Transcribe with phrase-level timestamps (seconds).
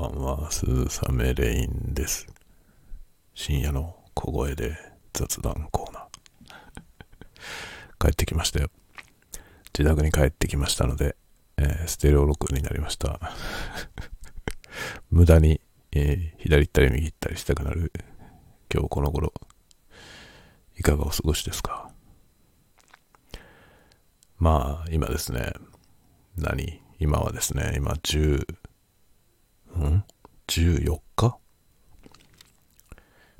[0.00, 2.26] ばんは、スーサメレインです。
[3.34, 4.74] 深夜の小声で
[5.12, 8.06] 雑談コーナー。
[8.06, 8.70] 帰ってきましたよ。
[9.78, 11.16] 自宅に帰ってきましたので、
[11.58, 13.20] えーステレオ録音になりました。
[15.10, 15.60] 無駄に、
[15.92, 17.92] えー左行ったり右行ったりしたくなる
[18.72, 19.34] 今日この頃、
[20.78, 21.90] いかがお過ごしですか？
[24.38, 25.52] まあ、今ですね、
[26.38, 26.80] 何？
[27.00, 28.46] 今はですね、今10、
[29.78, 30.04] ん
[30.48, 31.38] ?14 日？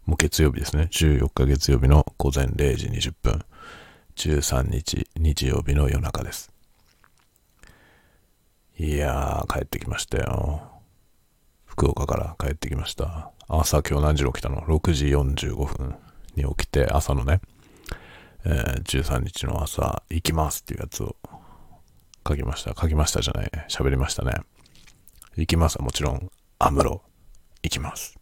[0.06, 0.88] もう月曜日ですね。
[0.90, 3.44] 14日月曜日の午前0時20分。
[4.16, 6.52] 13日日曜日の夜中です。
[8.78, 10.62] いやー、帰ってきましたよ。
[11.64, 13.30] 福岡から帰ってきました。
[13.48, 15.94] 朝今日何時に起きたの ?6 時45分
[16.34, 17.40] に起きて、朝のね、
[18.44, 21.16] えー13日の朝、行きますっていうやつを
[22.26, 22.74] 書きました。
[22.78, 23.50] 書きましたじゃない。
[23.68, 24.32] 喋りましたね。
[25.36, 27.02] 行きますもちろん、アムロ、
[27.62, 28.18] 行きます。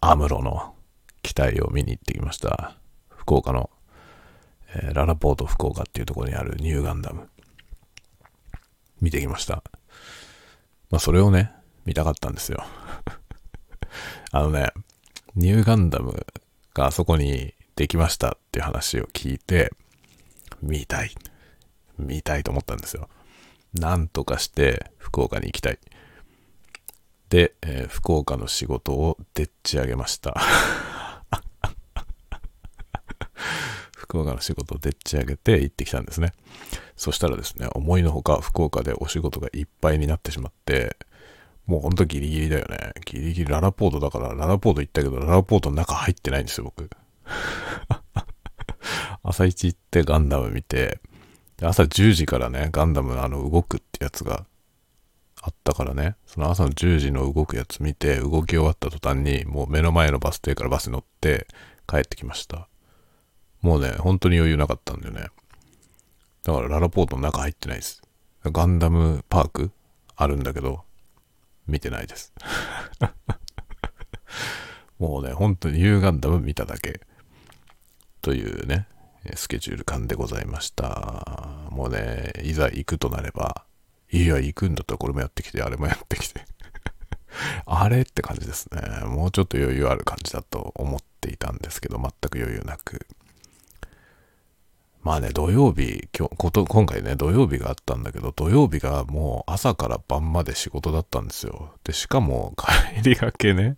[0.00, 0.74] アムロの
[1.22, 2.76] 機体を見に行ってきました。
[3.08, 3.70] 福岡の、
[4.74, 7.28] えーララポート福岡っていうところにあるニューガンダム。
[9.00, 9.62] 見てきました。
[10.90, 11.52] まあそれをね、
[11.86, 12.62] 見たかったんですよ。
[14.32, 14.72] あのね、
[15.34, 16.26] ニューガンダム
[16.74, 19.72] があそこにできましたっていう話を聞いて、
[20.62, 21.14] 見たい。
[21.98, 23.08] 見たいと思ったんですよ。
[23.74, 25.78] なんとかして福岡に行きたい。
[27.28, 30.34] で、えー福岡の仕事をでっち上げました。
[33.96, 36.32] 福岡の仕事をでっち上げて行ってきたんですね。
[36.96, 40.96] そしたらですね、思いのほか福岡でお仕事がいっぱいになってしまって、
[41.66, 42.92] もうほんとギリギリだよね。
[43.06, 46.88] ギリギリララポートだから、ララポート行ったけど、ララポートの中入ってないんですよ、僕。
[49.24, 51.00] 朝一行ってガンダム見て、
[51.62, 54.44] 朝10時からね、ガンダムのあの動くってやつが
[55.40, 61.46] あったからね、その朝の10時の動くやつ見て、動き終わった途端に、もう目の前のバス停からバスに乗って
[61.86, 62.68] 帰ってきました。
[63.60, 65.28] もうね、本当に余裕なかったんだよね。
[66.42, 68.02] だからララポートの中入ってないです。
[68.44, 69.70] ガンダムパーク
[70.16, 70.82] あるんだけど、
[71.66, 72.32] 見てないです。
[74.98, 77.00] もうね、本当にニューガンダム見ただけ。
[78.22, 78.86] というね、
[79.36, 81.66] スケジュール感でございました。
[81.70, 83.64] もうね、いざ行くとなれば、
[84.10, 86.44] いや、行くんだったらこれもやってきて、あれもやってきて。
[87.66, 89.06] あれって感じですね。
[89.06, 93.06] もうちょっと余裕ある感じだと思っていたんですけど、全く余裕なく。
[95.02, 101.74] まあね、土曜日、今日、こと、今回ね、土曜日があったんだけど、土曜日がもう朝から晩まで仕事だったんですよ。
[101.84, 103.76] で、しかも帰りがけね、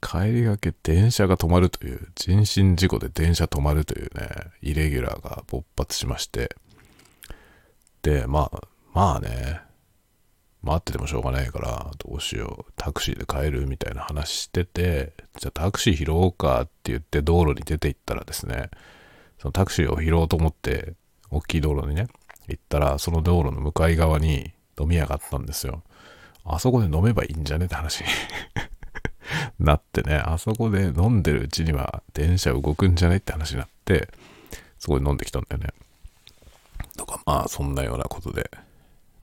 [0.00, 4.28] 帰りがけ電車が止まるという、人身事故で電車止まるというね、
[4.62, 6.54] イレギュラーが勃発しまして。
[8.02, 8.60] で、まあ、
[8.92, 9.60] まあね、
[10.62, 18.70] 待っててもしょうがないから、どうしよう、タクシーで帰るみたいな話してて、じゃあタクシー拾おうかって言って道路に出て行ったらですね、
[19.38, 20.94] そのタクシーを拾おうと思って、
[21.30, 22.08] 大きい道路にね、
[22.48, 25.82] 行ったら、その道路の向かい側に飲み屋があったんですよ。
[26.44, 28.02] あそこで飲めばいいんじゃねって話
[29.58, 34.08] なってね、あそこで飲んでるうちには電車動くんじゃねって話になって、
[34.78, 35.70] そこで飲んできたんだよね。
[36.96, 38.50] とか、まあ、そんなようなことで、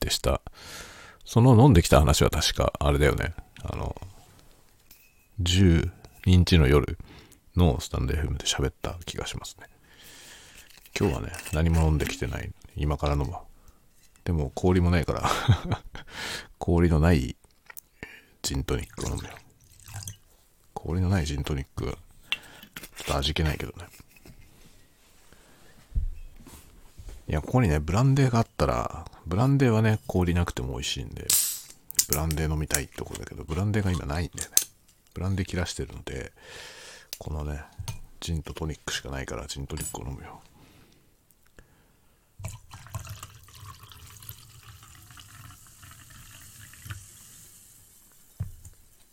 [0.00, 0.40] でした。
[1.24, 3.34] その飲んできた話は確か、あれだよね。
[3.62, 3.94] あの、
[5.42, 5.90] 10
[6.24, 6.98] 日の夜
[7.56, 9.66] のスタンド FM で喋った気がしますね。
[10.98, 12.50] 今日はね、何も飲んできてない。
[12.76, 13.32] 今から飲む。
[14.24, 15.30] でも氷もないから、
[16.58, 17.36] 氷のない
[18.42, 19.30] ジントニックを飲むよ。
[20.78, 23.88] 氷のないジントニック、ちょっと味気ないけどね。
[27.28, 31.26] いや、ここにね、ブランデーがあったら、ブランデーはね、氷なくても美味しいんで、
[32.08, 34.56] ブランデー飲みたいってことだけど、ブランデーが今ないんだよね。
[35.14, 36.32] ブランデー切らしてるので、
[37.18, 37.60] このね、
[38.20, 40.40] ジンとトニックしかないから、ジントニックを飲むよ。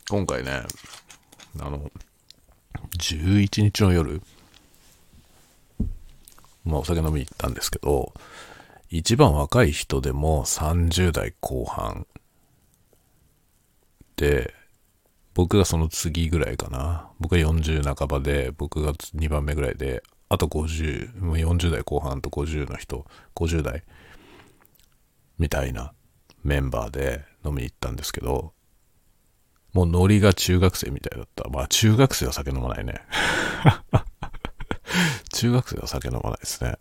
[0.07, 0.62] 今回ね、
[1.59, 1.91] あの、
[2.97, 4.21] 11日の夜、
[6.63, 8.13] まあお酒飲みに行ったんですけど、
[8.89, 12.07] 一番若い人でも30代後半
[14.15, 14.53] で、
[15.33, 17.09] 僕がその次ぐらいかな。
[17.19, 23.05] 僕が40半ばで、僕が2番目ぐらいで、あと50、もう40代後半と50の人、
[23.35, 23.83] 50代
[25.37, 25.93] みたいな
[26.43, 28.53] メンバーで飲みに行ったんですけど、
[29.75, 31.50] もうノリが中学生みたいだった。
[31.50, 33.01] まあ中学生は酒飲まないね。
[35.33, 36.77] 中学生は酒飲まないですね。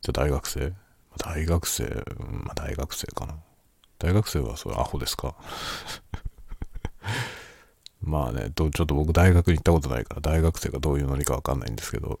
[0.00, 0.72] じゃあ大学生？
[1.18, 1.84] 大学生、
[2.44, 3.34] まあ大学生かな。
[3.98, 5.34] 大学生はそれアホですか？
[8.00, 12.18] まあね、ちょっと僕大学に行ったことないから大学生がどういうノリかわかんないんですけど、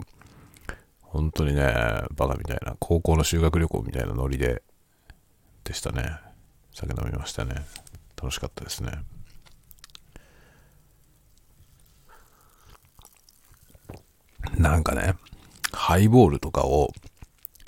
[1.00, 1.62] 本当にね、
[2.14, 4.62] バカみたいな、高校の修学旅行みたいなノリで、
[5.64, 6.18] でしたね。
[6.74, 7.64] 酒飲みましたね。
[8.20, 8.92] 楽しかったですね。
[14.54, 15.14] なんかね、
[15.72, 16.92] ハイボールとかを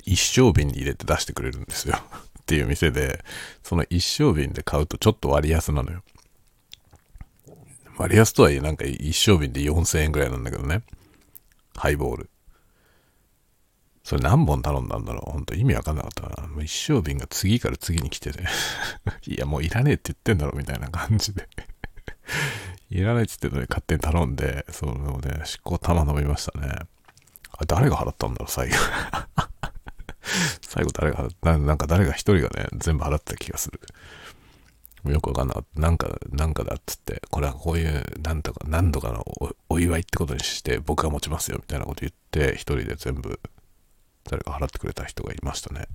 [0.05, 1.95] 一升瓶に入れて出してくれるんですよ。
[2.41, 3.23] っていう店で、
[3.63, 6.03] その一升瓶で買うとちょっと割安なのよ。
[7.97, 10.83] 割安とはいえなんか一升瓶で4000円ぐらいなんだけどね。
[11.75, 12.29] ハイボール。
[14.03, 15.31] それ何本頼んだんだろう？
[15.31, 16.47] 本当意味わかんなかったな。
[16.47, 18.43] もう一升瓶が次から次に来てて
[19.27, 21.47] いや、もういらねえって言ってんだろみたいな感じで
[22.89, 26.69] いらないって言ってんのに勝手に頼んで、そのね、執行玉飲みましたね。
[27.51, 28.75] あ、誰が払ったんだろう、最後
[30.61, 33.79] 最後誰が払ったなんか誰が一人がね、全部払った気がする。
[35.05, 35.79] よくわかんなかった。
[35.79, 39.23] なんか、なんかだっつって、これはこういう、なんとか、何度かの
[39.69, 43.39] お祝いってことにして僕が持ちますよ、みたいなこと言って、一人で全部、
[44.29, 45.87] 誰か払ってくれた人がいましたね。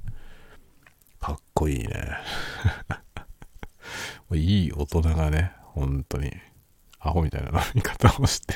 [1.21, 2.19] かっこいいね。
[4.33, 6.33] いい大人がね、本当に、
[7.01, 8.55] アホみたいな飲み方をして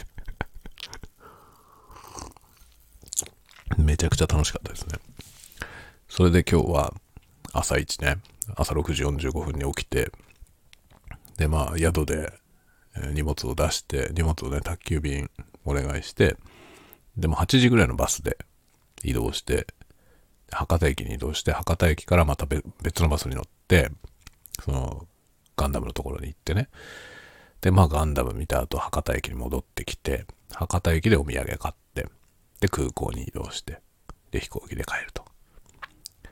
[3.76, 4.98] めちゃくちゃ楽しかったですね。
[6.08, 6.94] それで今日は
[7.52, 8.18] 朝一ね、
[8.56, 10.10] 朝6時45分に起きて、
[11.36, 12.32] で、まあ、宿で
[13.12, 15.30] 荷物を出して、荷物をね、宅急便
[15.64, 16.36] お願いして、
[17.16, 18.38] でも8時ぐらいのバスで
[19.04, 19.66] 移動して、
[20.50, 23.90] 博多駅に移動して、博多駅からまた別のバスに乗って、
[24.64, 25.06] その、
[25.58, 26.68] ガンダムのところに行ってね。
[27.60, 30.24] で、まあガンダム見た後、博多駅に戻ってきて、
[30.54, 32.06] 博多駅でお土産買って、
[32.60, 33.80] で、空港に移動して、
[34.30, 35.24] で、飛行機で帰ると。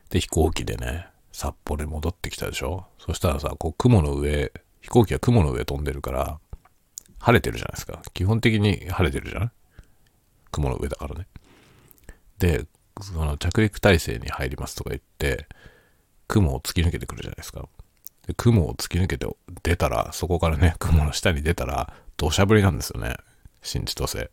[0.08, 2.86] で、飛行機でね、札幌に戻ってきたでしょ？
[2.98, 6.38] そしたらさ、こう雲の上、飛行機は雲の上飛んでるから、
[7.18, 8.00] 晴れてるじゃないですか。
[8.14, 9.50] 基本的に晴れてるじゃない？
[10.52, 11.26] 雲の上だからね。
[12.38, 12.66] で、
[13.02, 15.46] その着陸体制に入りますとか言って、
[16.28, 17.68] 雲を突き抜けてくるじゃないですか。
[18.26, 19.26] で雲を突き抜けて
[19.62, 23.16] 出たら、そこからね、 雲の下に出たら、土砂降りなんですよね。
[23.62, 24.30] 新千歳。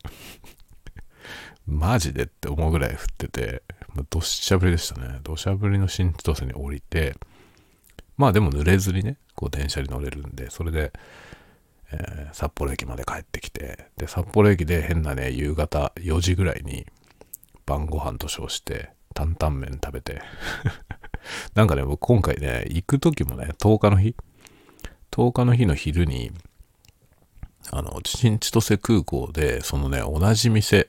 [1.66, 3.62] マジでって思うぐらい降ってて、
[4.10, 5.20] 土砂降りでしたね。
[5.22, 7.16] 土砂降りの新千歳に降りて、
[8.16, 10.92] まあでも濡れずにね、こう電車に乗れるんで、それで、
[11.92, 16.86] えー、札幌駅まで帰ってきて、で、札幌駅で変なね、夕方4時ぐらいに
[17.64, 20.20] 晩ご飯と称して、担々麺食べて
[21.54, 24.14] なんかね、僕今回ね、行く時もね、10日の日
[25.10, 26.32] ?10 日の日の昼に、
[27.70, 30.86] あの、新千歳空港で、そのね、同じ店、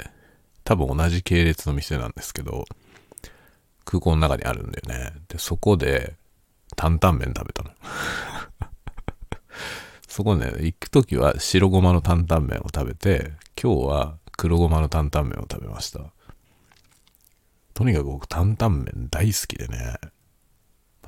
[0.64, 2.66] 多分同じ系列の店なんですけど、
[3.86, 5.14] 空港の中にあるんだよね。
[5.28, 6.16] で、そこで、
[6.76, 7.72] 担々麺食べたの。
[10.08, 16.00] そこね、行く時は白ごまの担々麺を食べて、今日は黒ごまの担々麺を食べました。
[17.74, 19.96] とにかく僕担々麺大好きでね、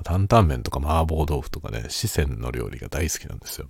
[0.04, 3.66] 担々麺とか麻婆豆腐とかね、四川の料理が大好きなんですよ。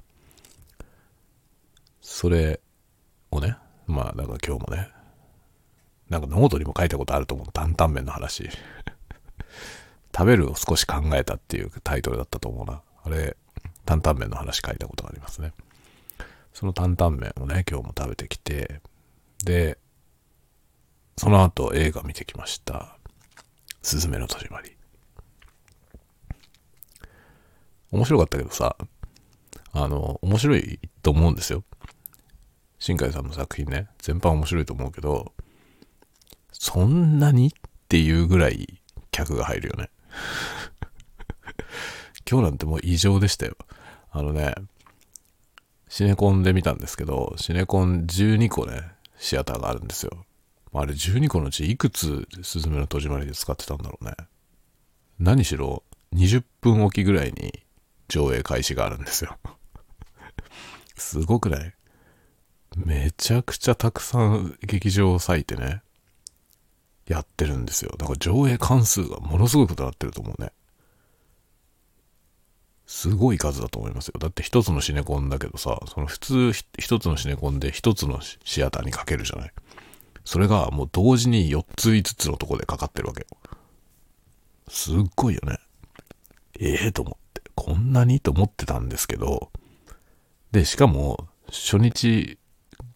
[2.00, 2.60] それ
[3.30, 4.90] をね、まあだから今日もね、
[6.08, 7.46] なんかノートにも書いたことあると思う。
[7.52, 8.48] 担々麺の話。
[10.16, 12.82] 食べるを少し考えたっていうタイトルだったと思うな。
[13.04, 13.36] あれ、
[13.84, 15.52] 担々麺の話書いたことがありますね。
[16.54, 18.80] その担々麺をね、今日も食べてきて、
[19.44, 19.78] で、
[21.16, 22.96] その後映画見てきました。
[23.82, 24.77] すずめの戸締まり。
[27.90, 28.76] 面白かったけどさ、
[29.72, 31.64] あの、面白いと思うんですよ。
[32.78, 35.32] 新海さんの作品ね、全般面白いと思うけど、
[36.52, 37.50] そんなにっ
[37.88, 38.80] ていうぐらい
[39.10, 39.90] 客が入るよね。
[42.30, 43.56] 今日なんてもう異常でしたよ。
[44.10, 44.54] あのね、
[45.88, 48.82] シネコンで見たんですけど、シネコン12個ね、
[49.18, 50.24] シアターがあるんですよ。
[50.72, 54.12] あれ12個のうちいくつスズメの戸締まりで使ってたんだろうね。
[55.18, 55.82] 何しろ
[56.14, 57.64] 20分おきぐらいに
[58.08, 59.38] 上映開始があるんですよ。
[60.96, 61.74] すごくない？
[62.76, 65.82] めちゃくちゃたくさん劇場を割いてね、
[67.06, 67.94] やってるんですよ。
[67.98, 70.52] だから上映関数がものすごいことになってると思うね。
[72.86, 74.14] すごい数だと思いますよ。
[74.18, 79.52] だって一つのシネコンだけどさ、その普通一つのシネコンで一つのシアターにかけるじゃない。
[80.24, 83.26] それがもう同時に4つ5つのとこでかかってるわけよ。
[84.68, 85.58] すっごいよね。
[86.58, 87.27] ええー、と思って。
[87.58, 89.50] こんなにと思ってたんですけど、
[90.52, 92.38] で、しかも、初日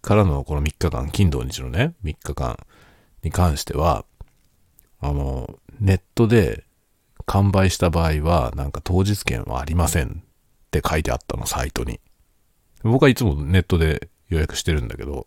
[0.00, 2.59] からのこの3日間、金土日のね、3日間
[3.23, 4.04] に関しては、
[5.00, 6.64] あの、ネットで
[7.26, 12.00] 完売した場合は、なんか当日券はありませんって書いてあったの、サイトに。
[12.83, 15.26] 僕はいつもネットで予約してるんだけど、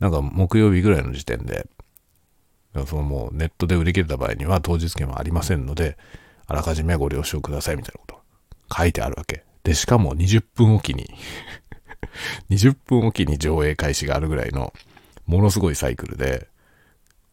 [0.00, 1.68] なんか木曜日ぐらいの時点で、
[2.86, 5.96] そのもうネットで売り切れた場合には当日券はありませんので、
[6.46, 8.20] あらかじめご了承くださいみたいなこと
[8.74, 9.44] 書いてあるわけ。
[9.64, 11.10] で、しかも20分おきに
[12.50, 14.72] 20分おきに上映開始があるぐらいの、
[15.26, 16.48] ものすごいサイクルで、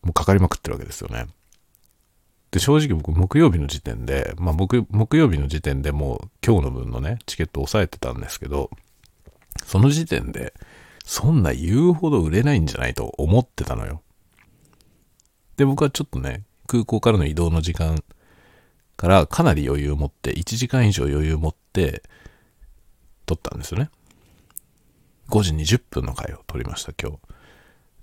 [0.02, 1.28] もうかかりまくってるわけですよね。
[2.52, 8.70] で、正直僕、木曜日の時点で、まあ僕、木曜日の時点でもう今日の分のね、チケット押さえてたんですけど、
[9.64, 10.54] その時点で、
[11.06, 14.02] そんな言うほど売れないんじゃないと思ってたのよ。
[15.58, 18.04] で、僕はちょっとね、空港からの移動の時間
[18.98, 22.04] からかなり余裕を持って、1時間以上余裕を持って、
[23.26, 23.90] 撮ったんですよね。
[25.30, 27.20] 5時20分の回を撮りました、今日。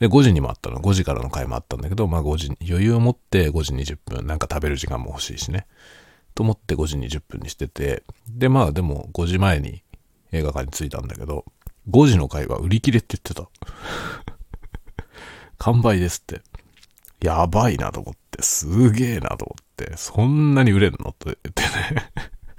[0.00, 0.80] で、5時にもあったの。
[0.80, 5.66] 5時からの回もあったんだけど、まあ5時、余裕を持って5時20分、なんか食べる時間も欲しいしね。
[6.34, 9.84] と思って5時20分にしてて、で、まあでも5時前に
[10.32, 11.44] 映画館に着いたんだけど、
[11.88, 13.48] 5時の回は売り切れって言ってた。
[15.58, 16.40] 完売ですって。
[17.20, 21.10] やばいなと思って、すげえなと思って、そんなに売れんの？
[21.10, 21.62] って言って
[21.94, 22.12] ね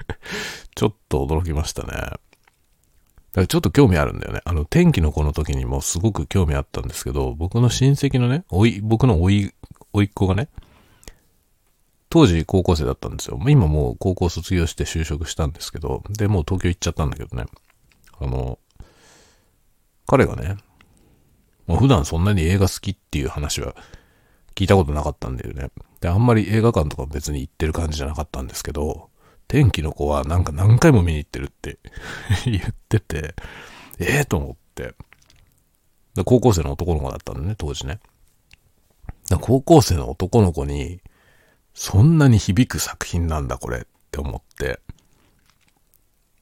[0.75, 1.89] ちょっと驚きましたね。
[3.33, 4.41] だからちょっと興味あるんだよね。
[4.45, 9.51] あの、天気の子の時にもすごく興味あったんですけど、僕の親戚のね、おい、僕のおい、
[9.91, 10.49] おいっ子がね、
[12.09, 13.39] 当時高校生だったんですよ。
[13.47, 17.45] 今もう高校卒業して就職したんですけど、で、もう東京行っちゃったんだけどね。
[18.19, 18.59] あの、
[20.05, 20.57] 彼がね、
[21.65, 23.75] もう普段そんなに映画好きっていう話は
[24.53, 25.71] 聞いたことなかったんだよね。
[26.03, 29.09] で、あんまり映画館とか別に行ってる感じじゃなかったんですけど、
[29.47, 31.77] 天気の子はなんか何回も見に行ってるって
[32.43, 33.33] 言ってて、
[33.99, 34.95] ええー、と思って。
[36.15, 38.01] で高校生の男の子だったんだね、当時ね。
[39.39, 40.99] 高校生の男の子に、
[41.73, 43.81] そんなに響く作品なんだこれっ
[44.11, 44.81] て思って、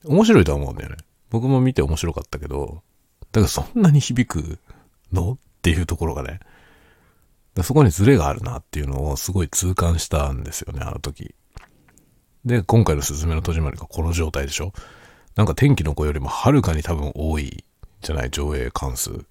[0.06, 0.98] 面白いと思うんだよね。
[1.30, 2.82] 僕も見て面白かったけど、
[3.32, 4.58] だからそんなに響く
[5.13, 5.34] の？
[5.34, 6.39] っていうところがね、
[7.63, 11.36] そこにズレがあるなっていうのをすごい痛感したんですよね、あの時。
[12.46, 14.74] で、今回のすずめの戸締まりがこの状態でしょ
[15.36, 17.65] なんか天気の子よりもはるかに多分多い
[18.01, 19.25] じゃない、上映関数。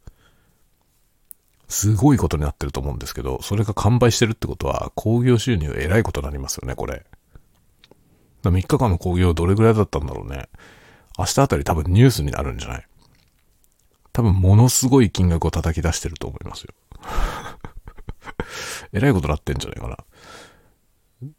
[1.69, 7.07] すごいことになってると思うんですけど、それが完売してるってことは、興行収入えらいことになりますよね、これ。
[8.43, 10.49] 3日間の興行どれぐらいだったんだろうね。
[11.19, 12.87] 明日あたり多分ニュースになるんじゃない
[14.13, 16.75] 多分ものすごい金額を叩き出してると思いますよ。
[18.93, 19.97] えらいことなってんじゃないかな。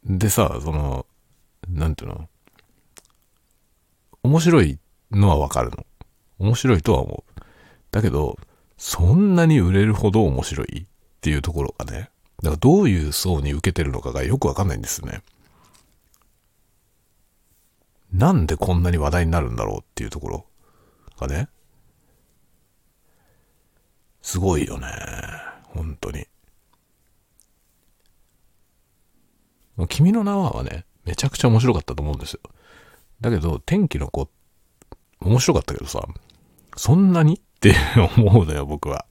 [0.04, 1.06] でさ、その、
[1.68, 2.28] なんていうの？
[4.22, 4.78] 面白い
[5.10, 5.84] のはわかるの。
[6.38, 7.40] 面白いとは思う。
[7.90, 8.38] だけど、
[8.76, 10.86] そんなに売れるほど面白いっ
[11.20, 12.10] ていうところがね、
[12.42, 15.22] だからどういう層に受けてるのかがよくわかんないんですよね。
[18.12, 20.46] なんでこんなに話題になるんだろうっていうところ
[21.18, 21.48] がね、
[24.20, 24.86] すごいよね。
[25.68, 26.26] 本当に。
[29.88, 32.40] 君の名ははね、めちゃくちゃ面白かったと思うんですよ。
[33.20, 34.28] だけど、天気の子、
[35.20, 36.06] 面白かったけどさ、
[36.76, 37.74] そんなにって
[38.16, 39.06] 思うのよ、僕は。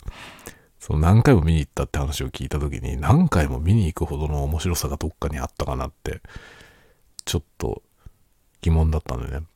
[0.80, 6.22] その何回も見に行ったって話を聞いた時に、何回も見に行くほどの面白さがどっかにあったかなって、
[7.24, 7.84] ちょっと
[8.62, 9.48] 疑問だったんだよね。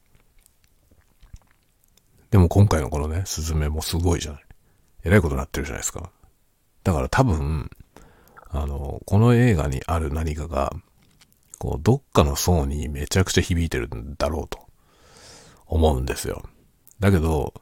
[2.31, 4.43] でも今回のこのね、スズメもすごいじゃない。
[5.03, 6.11] えらいことになってるじゃないですか。
[6.83, 7.69] だから多分、
[8.49, 10.73] あの、この映画にある何かが、
[11.59, 14.59] こう、どっかの層にめちゃくちゃ響いてるんだろうと
[15.65, 16.43] 思うんですよ。
[16.99, 17.53] だけど、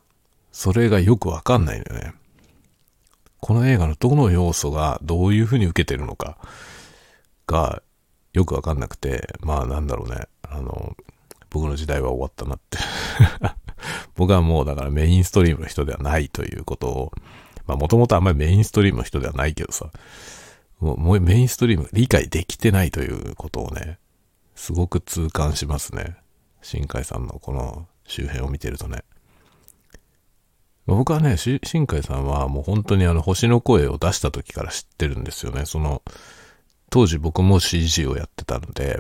[0.52, 2.14] それがよくわかんないのよね。
[3.40, 6.38] この映画のどの要素がどういう風に受けてるのか
[7.46, 7.82] が
[8.32, 10.28] よくわかんなくて、まあなんだろうね。
[10.44, 10.96] あの、
[11.50, 12.80] 僕の時代は終わったなって
[14.16, 17.12] 僕はもうだからメインストリームの人ではないということを、
[17.68, 19.92] まあもともとあんまりメインストリームの人ではないけどさ、
[20.84, 23.98] もうメインストリーム理解できてないということをね、
[24.56, 26.18] すごく痛感しますね。
[26.62, 29.04] 新海さんのこの周辺を見てるとね。
[30.86, 35.66] 僕はね、新海さんはもう本当にあの星の声を出した時から知ってるんですよね。
[35.66, 36.02] その、
[36.90, 39.00] 当時僕も CG をやってたので、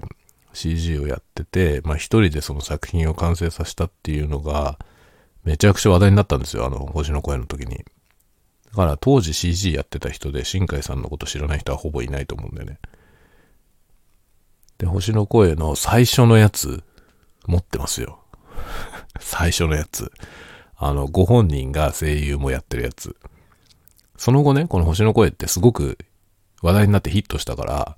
[0.54, 4.80] CG をやってて、まあ一人でその作品を完成させたっていうのが、
[5.44, 7.84] めちゃくちゃ話題になったんですよ、あの、星の声の時に。
[8.74, 12.80] だから当時 CG やってた人で新海さんのこと知らない人はほぼいないと思うんだよね。
[14.80, 16.84] で、星の声の最初のやつ、
[17.46, 18.20] 持ってますよ。
[19.20, 20.12] 最初のやつ。
[20.75, 23.15] あの、ご本人が声優もやってるやつ。
[24.18, 26.00] その後ね、この星の声ってすごく
[26.63, 27.98] 話題になってヒットしたから、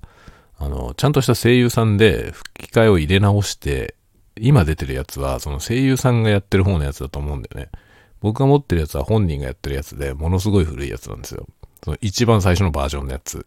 [0.58, 3.94] あの、ちゃんとした声優さんで吹き替えを入れ直して、
[4.38, 7.70] 今出てるやつは、その声優さんがやってる方のやつだと思うんだよね。
[8.20, 11.46] 僕が持ってるやつは本人がやってるやつで、ものすごい古いやつなんですよ。
[11.84, 13.46] その一番最初のバージョンのやつ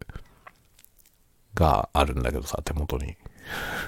[1.56, 3.16] があるんだけどさ、手元に。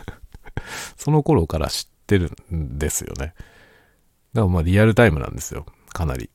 [0.98, 3.34] その頃から知ってるんですよね。
[4.34, 5.66] だからまあリアルタイムなんですよ。
[5.90, 6.30] かなり。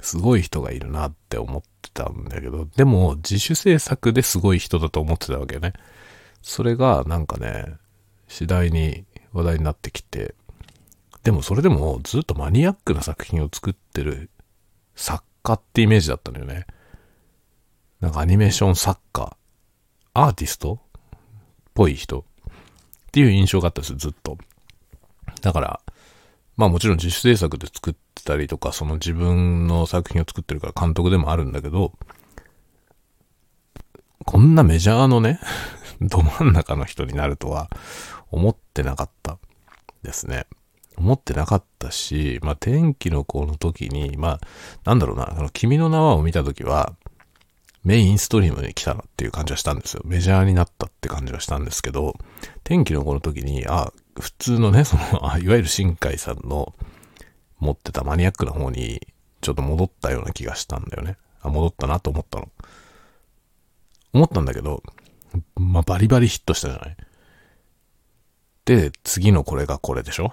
[0.00, 5.72] すごい人がいるなって思ってたんだけど、でも自主制作ですごい人だと思ってたわけね。
[6.42, 7.76] それがなんかね、
[8.28, 10.34] 次第に話題になってきて、
[11.24, 14.30] でもそれでもずっとマニアックな作品を作ってる
[14.94, 16.66] 作家ってイメージだったのよね。
[18.00, 19.34] なんかアニメーション作家、
[20.12, 20.78] アーティストっ
[21.72, 22.22] ぽい人っ
[23.10, 24.36] ていう印象があったんですよ、ずっと。
[25.40, 25.80] だから、
[26.56, 31.92] まあもちろん自主制作で作ってたりとか、その自分の作品を作ってるから監督でもあるんだけど、
[34.26, 35.40] こんなメジャーのね、
[36.02, 37.70] ど真ん中の人になるとは
[38.30, 39.38] 思ってなかった
[40.02, 40.46] ですね。
[40.96, 44.40] 思ってなかったし、まあ、天気の子の時に、まあ、
[44.84, 46.94] なんだろうな、あの、君の名はを見た時は、
[47.84, 50.02] メインストリームに来たなっていう感じはしたんですよ。
[50.06, 52.16] メジャーになったって感じはしたんですけど、
[52.62, 56.74] 天気の子の時に、あ、普通のね、その、あいわゆる新海さんの
[57.58, 59.06] 持ってたマニアックな方に、
[59.42, 61.18] ちょっと戻ったような気がしたんだよね。
[61.42, 62.48] あ、戻ったなと思ったの。
[64.14, 64.82] 思ったんだけど、
[65.56, 66.96] まあ、バリバリヒットしたじゃない。
[68.64, 70.32] で、次のこれがこれでしょ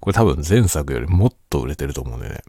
[0.00, 2.42] これ多分前作よりもっと売れてると思うんだよね。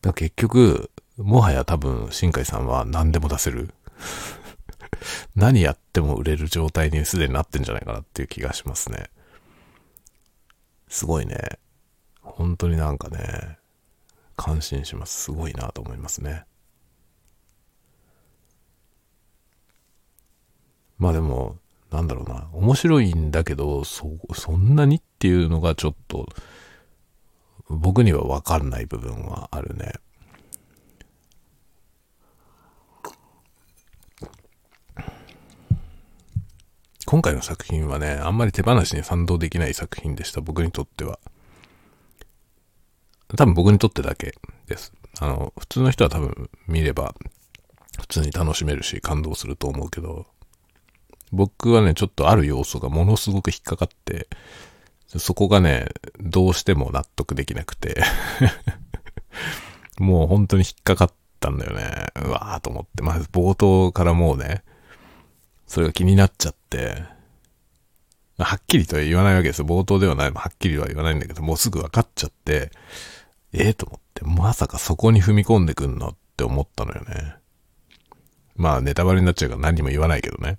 [0.00, 3.74] だ結局、もはや多分、新海さんは何でも出せる。
[5.34, 9.10] 何やっても売れる状態にすでになってんじゃないかなっていう気がしますね。
[10.88, 11.58] すごいね。
[12.22, 13.58] 本当になんかね、
[14.36, 15.24] 感心します。
[15.24, 16.44] すごいなと思いますね。
[20.98, 21.58] まあでも、
[21.94, 26.26] なんだろうな、面白いんだけど、そ、そんなにっていうのがちょっと、
[27.68, 29.92] 僕にはわかんない部分はあるね。
[37.06, 41.20] 今回の作品はね、あんまり手放しに賛同できない作品でした、僕にとっては。
[43.36, 44.34] 多分僕にとってだけ
[44.66, 44.92] です。
[45.20, 47.14] あの、普通の人は多分見れば、
[48.00, 50.26] 普通に楽しめるし感動すると思うけど、
[51.34, 54.28] 僕はね、ちょっとある要素がものすごく引っかかって、
[55.18, 55.88] そこがね、
[56.20, 58.02] どうしても納得できなくて
[59.98, 62.06] もう本当に引っかかったんだよね。
[62.16, 63.02] うわーと思って。
[63.02, 64.64] まず冒頭からもうね、
[65.66, 67.04] それが気になっちゃって、
[68.38, 69.66] はっきりとは言わないわけですよ。
[69.66, 72.72] 冒頭ではない、はっきりは言わないんだけど、もうすぐ分かっちゃって、
[73.52, 77.36] ええー、と思って、まさかそこに踏み込んでくんのって思ったのよね。
[78.56, 80.58] まあ、ネタバレになっちゃうから何も言わないけどね。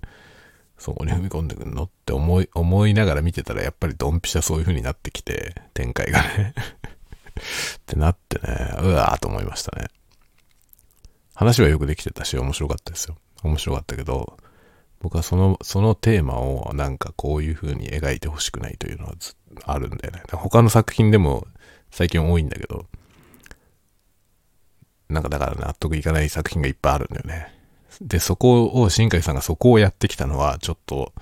[0.78, 6.54] そこに踏み込んでくんのって思い、思いながら見てたらやっぱりドンピシャそういう風になってきて、展開がね
[7.78, 9.88] ってなってね、うわーと思いましたね。
[11.34, 13.16] 話はよくできてたし、面白かったですよ。
[13.42, 14.38] 面白かったけど、
[15.00, 19.14] 僕はその、そのテーマをなんかこういう風に描いてほしくないというのは
[19.64, 20.22] あるんだよね。
[20.32, 21.46] 他の作品でも
[21.90, 22.86] 最近多いんだけど、
[25.08, 27.55] なんかだから納得いかない作品がいっぱいあるんだよね。
[28.00, 31.12] で、そこを、新海さんがそこをやってきたのは、ちょっと、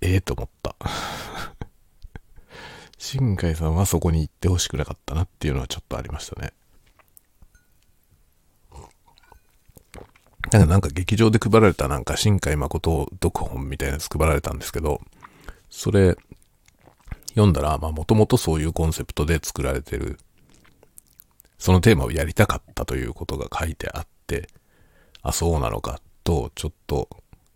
[0.00, 0.76] ええー、と思った。
[2.98, 6.52] 新海さんはそこに行ってほしくなかったなっていうのはちょっとありましたね。
[10.52, 15.00] なんかなんか劇場で配られたなんか新海誠を読本みたいなやつ配られたんですけど、
[15.70, 16.16] それ
[17.30, 20.18] 読んだら、まあもともとそういうコンセプトで作られてる、
[21.58, 24.48] そのテーマをやりたかったということが書いてあって、
[25.22, 27.08] あ、そうなのかと、ちょっと、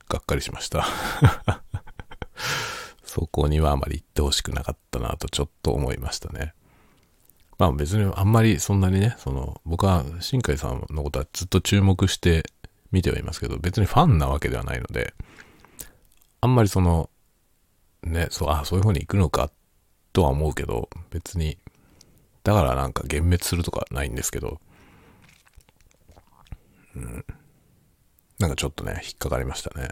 [0.09, 0.87] がっかりしました
[3.05, 6.55] そこにはあまり行ってほしくなかったなとちょっと思いましたね。
[7.59, 12.44] まあ別にあんまりそんなにね、その僕は新海さんのことはずっと注目して
[12.90, 15.14] 見てはいますけど、別にファンなわけではないので、
[16.40, 17.09] あんまりその、
[18.03, 19.50] ね、そう、あ、そういう風に行くのか
[20.12, 21.59] とは思うけど、別に、
[22.42, 24.61] だからなんか幻滅するとかないんですけど、
[26.96, 27.24] うん。
[28.45, 29.89] なんかちょっとね、引っかかりましたね。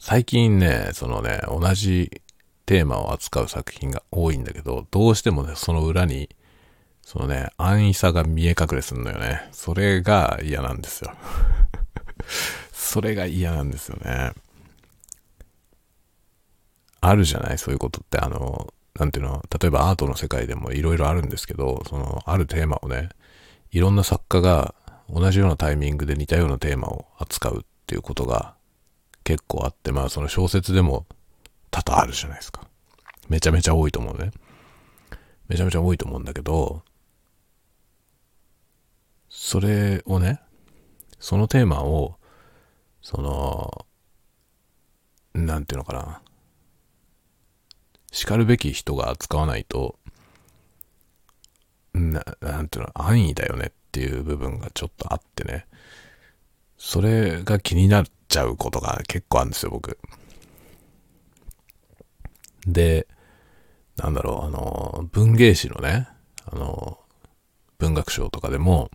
[0.00, 2.22] 最近ね、そのね、同じ
[2.64, 6.28] テーマを扱う作品が多いんだけど、どうしてもね、その裏に、
[7.02, 9.48] そのね、安易さが見え隠れするのよね。
[9.52, 11.14] それが嫌なんですよ。
[12.72, 14.32] それが嫌なんですよね。
[17.00, 17.58] あるじゃない？
[17.58, 23.10] そういうことって、あの、なんていうの、例えばアートの世界でもいろいろあるんですけど、その、あるテーマをね、
[23.76, 24.74] いろんな作家が
[25.06, 28.54] 同じようなタイミングで似たようなテーマを扱うっていうことが
[29.22, 31.04] 結構あって、まあその小説でも
[31.70, 32.62] 多々あるじゃないですか。
[33.28, 34.30] めちゃめちゃ多いと思うね。
[35.48, 36.84] めちゃめちゃ多いと思うんだけど、
[39.28, 40.40] それをね、
[41.18, 42.14] そのテーマを、
[43.02, 43.84] その、
[45.34, 46.22] なんていうのかな。
[48.10, 49.98] 叱るべき人が扱わないと、
[51.96, 55.66] な、なんていうの、安易だよねっていう部分がちょっとあってね。
[56.78, 59.98] それが気になっちゃうことが結構あるんですよ、僕。
[62.66, 63.06] で、
[63.96, 66.08] なんだろう、あの、文芸誌のね、
[66.44, 66.98] あの、
[67.78, 68.90] 文学賞とかでも、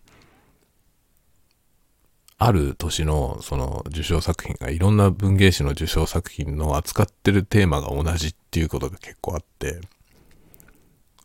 [2.38, 9.80] ある年のその受賞作品がいろんな文芸誌の受賞作品の扱ってるテーマが同じっていうことが結構あって、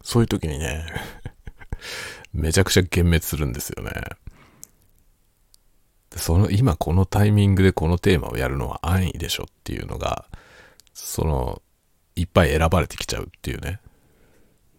[0.03, 0.85] そういう時にね
[2.33, 3.91] めちゃくちゃ幻滅するんですよね。
[6.15, 10.25] その、今このタイミングでこのテーマをやるのは安易でしょっていうのが、
[10.93, 11.61] その、
[12.15, 13.79] いっぱい選ばれてきちゃうっていうね。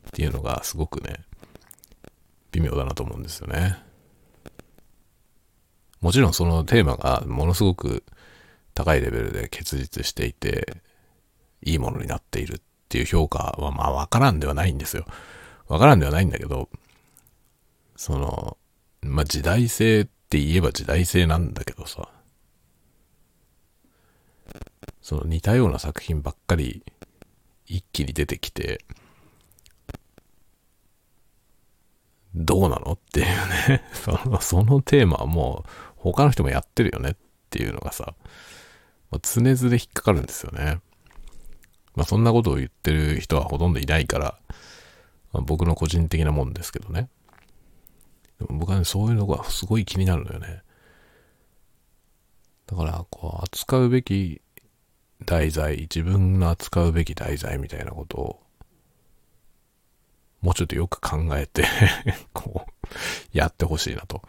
[0.08, 1.24] っていうのがすごくね、
[2.52, 3.78] 微妙だなと思うんですよね。
[6.00, 8.04] もちろんそのテーマがものすごく
[8.74, 10.82] 高いレベルで結実していて、
[11.62, 15.04] いいものになっているっていう評価はまあわからんではないんですよ。
[15.66, 16.68] わからんではないんだけど、
[17.98, 18.56] その、
[19.02, 22.08] まあ時代性って言えば時代性なんだけどさ、
[25.02, 26.84] その似たような作品ばっかり
[27.66, 28.84] 一気に出てきて、
[32.37, 37.16] どうなのっていうね その、そのテーマはもう他の人もやってるよねっ
[37.50, 38.14] ていうのがさ、
[39.11, 40.80] 常々引っかかるんですよね。
[41.96, 44.38] まあそんなことを言ってる人はほとんどいないから、
[45.32, 47.08] まあ、僕の個人的なもんですけどね。
[48.38, 50.62] でも僕はね、そういうのがすごい気になるのよね。
[52.66, 54.40] だから、こう、扱うべき
[55.24, 58.42] 題材、自分の扱うべき題材みたいなことを、
[60.40, 61.64] もうちょっとよく考えて
[62.33, 62.88] こう、
[63.33, 64.22] やってほしいなと、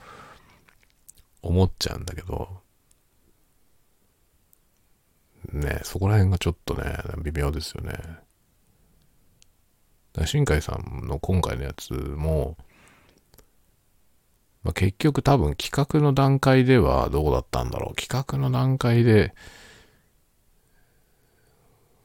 [1.41, 2.61] 思っちゃうんだけど、
[5.53, 7.93] ねそこら辺がちょっとね、微妙ですよね。
[10.25, 12.57] 新海さんの今回のやつも、
[14.63, 17.95] まあ、結局多分企画の段階ではどうだったんだろう。
[17.95, 19.33] 企画の段階で、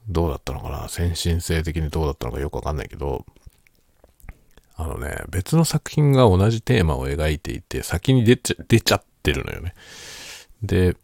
[0.08, 3.24] どうだったのかな先進性的にどうだったのかよくわかんないけど、
[4.76, 9.74] あのね、別の作品が同じテーマを描いていて、先に出ちゃ、出ちゃってるのよね。
[10.62, 10.96] で、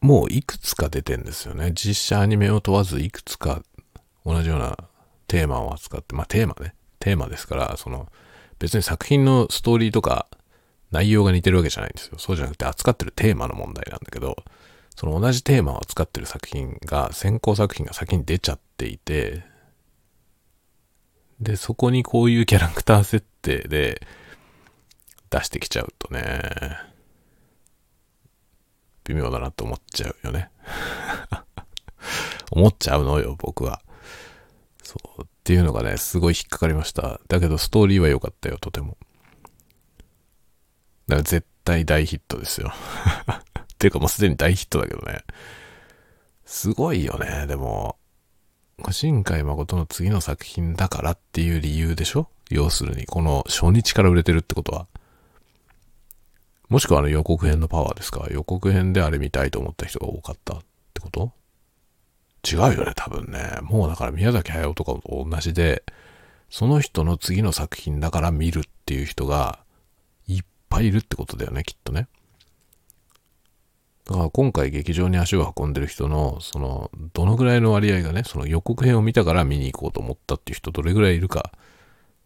[0.00, 1.72] もういくつか出てんですよね。
[1.74, 3.62] 実写アニメを問わずいくつか
[4.26, 4.76] 同じような
[5.28, 6.74] テーマを扱って、まあテーマね。
[6.98, 8.10] テーマですから、その、
[8.62, 10.28] 別に作品のストーリーとか
[10.92, 12.18] 内容が似てるわけじゃないんですよ。
[12.18, 14.36] そうじゃなくて扱ってるテーマの問題なんだけど、
[14.94, 19.42] その同じテーマを扱ってる作品が、先行作品が先に出ちゃっていて、
[21.40, 24.00] で、そこにこういうキャラクター設定で
[25.30, 26.40] 出してきちゃうとね、
[29.06, 30.50] 微妙だなと思っちゃうよね。
[32.52, 33.82] 思っちゃうのよ、僕は。
[34.84, 35.26] そう。
[35.42, 37.20] っていうのがね、すごい引っかかりました。
[37.26, 38.96] だけどストーリーは良かったよ、とても。
[41.08, 42.72] だから絶対大ヒットですよ。
[43.58, 45.24] っていうかもうすでに大ヒットだけどね。
[46.44, 47.96] すごいよね、でも。
[48.92, 52.28] 新海誠の次の作品だからっていう理由でしょ？
[52.50, 54.86] 要するに、この初日から売れてるってことは。
[56.68, 58.28] もしくはあの予告編のパワーですか？
[58.30, 60.60] 予告編であれ見たいと思った人が多かったっ
[60.94, 61.32] てこと？
[62.50, 63.58] 違うよね、多分ね。
[63.62, 65.84] もうだから宮崎駿とかと同じで、
[66.50, 69.60] その人の次の作品だから見るっていう人が
[70.26, 72.08] いっぱいいるってことだよね、きっとね。
[74.04, 81.58] だから今回劇場に足を運んでる人の、その、どのぐらいの割合がね、その予告編を見たから見に行こうと思ったっていう人どれぐらいいるかっ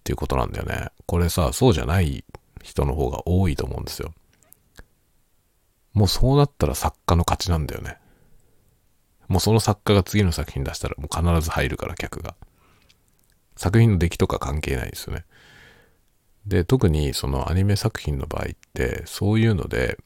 [0.02, 0.88] ていうことなんだよね。
[1.04, 2.24] これさ、そうじゃない
[2.62, 4.12] 人の方が多いと思うんですよ。
[5.92, 7.98] もうそうなったら作家の勝ちなんだよね。
[9.28, 12.34] もうその作家が次の作品出したらもう必ず入るから客が。
[13.56, 15.24] 作品の出来とか関係ないですよね。
[16.46, 19.98] で、特にそのアニメ作品の場合って、そういうので、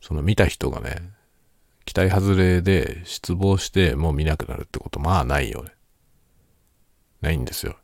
[0.00, 1.00] その見た人がね、
[1.84, 5.70] 期待外れで失望してもう見なくなるってことまあないよね。
[7.20, 7.76] ないんですよ。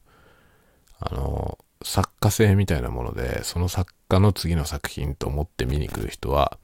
[0.99, 6.59] あの、作家性みたいなもので、その作家の次の作品と思って見に来る人は、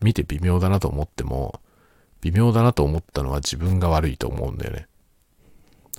[0.00, 1.61] 見て微妙だなと思っても、
[2.22, 4.86] 微妙だなと思ったのは自分が悪いと思うんだよね。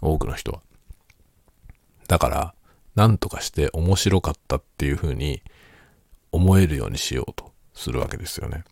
[0.01, 0.61] 多くの人は。
[2.07, 2.53] だから、
[2.95, 5.41] なんとかして面白かったっていう風に
[6.31, 8.63] 思えるようにしようとするわけですよね。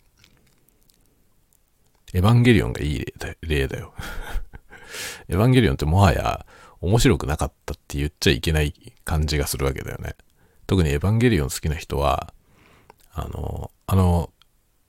[2.14, 3.06] エヴァンゲリオンがいい
[3.42, 3.94] 例だよ。
[5.30, 6.46] エヴァンゲリオンってもはや
[6.82, 8.74] 面白くなかったって言っちゃいけない
[9.06, 10.16] 感じがするわけだよね。
[10.68, 12.34] 特にエヴァンゲリオン好きな人は、
[13.14, 14.32] あの、あの、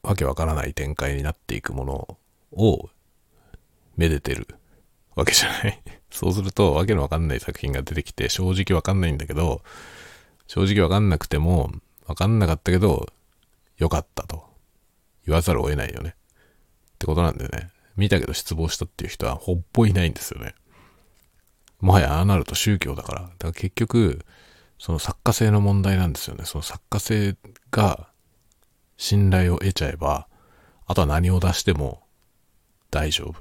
[0.03, 2.19] わけわからない展開になっていくもの
[2.53, 2.91] を、
[3.97, 4.47] めでてる
[5.15, 5.83] わけじゃない。
[6.11, 9.63] そうすると、わけのわかんない作品が出てきて、正直わかんないんだけど、
[10.47, 11.73] 正直わかんなくても、
[12.07, 13.07] わかんなかったけど、
[13.79, 14.45] よかったと
[15.27, 16.11] 言わざるを得ないよね。
[16.11, 16.15] っ
[16.99, 20.55] てことなんでね、見たけど失望したっていう人はほっぽいないんですよね。
[21.81, 23.21] もはやああなると宗教だから。
[23.23, 24.25] だから結局、
[24.79, 26.45] その作家性の問題なんですよね。
[26.45, 27.37] その作家性
[27.71, 28.09] が
[28.97, 30.29] 信頼を得ちゃえば、
[30.87, 32.02] あとは何を出しても
[32.93, 33.35] 大丈夫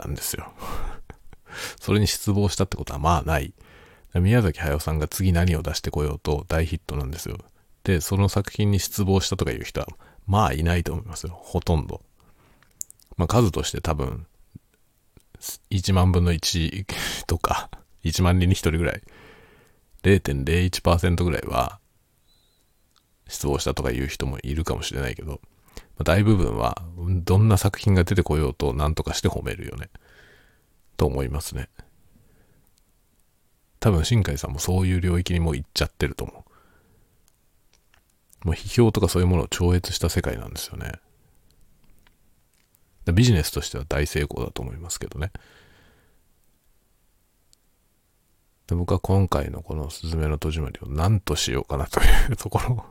[0.00, 0.52] なんですよ。
[1.80, 3.52] それに失望したってことはまあない。
[4.14, 7.38] 宮崎駿さんが次何を出してこようと大ヒットなんですよ。
[7.84, 9.88] で、その作品に失望したとかいう人は、
[10.26, 11.32] まあいないと思いますよ。
[11.34, 12.02] ほとんど。
[13.16, 14.26] まあ数として多分、
[15.70, 16.86] 1万分の1
[17.26, 17.70] とか、
[18.04, 19.02] 1万人に1人ぐらい、
[20.04, 21.80] 0.01%ぐらいは、
[23.26, 25.40] 失望したとかいう人もいるかもしれないけど、
[26.04, 29.90] 大部分は、どんな作品が出てこようと何とかして褒めるよね。
[30.96, 31.68] と思いますね。
[33.80, 36.44] 多分、新海さんもそういう領域にもう行っちゃってると思
[38.44, 38.46] う。
[38.46, 40.92] もう批評とかそういうものを超越した世界なんですよね。
[43.12, 45.32] ビジネスとしては大成功だと思いますけどね。
[48.66, 52.84] で僕は今回のこのすずめの戸締まりを何としようかなというところ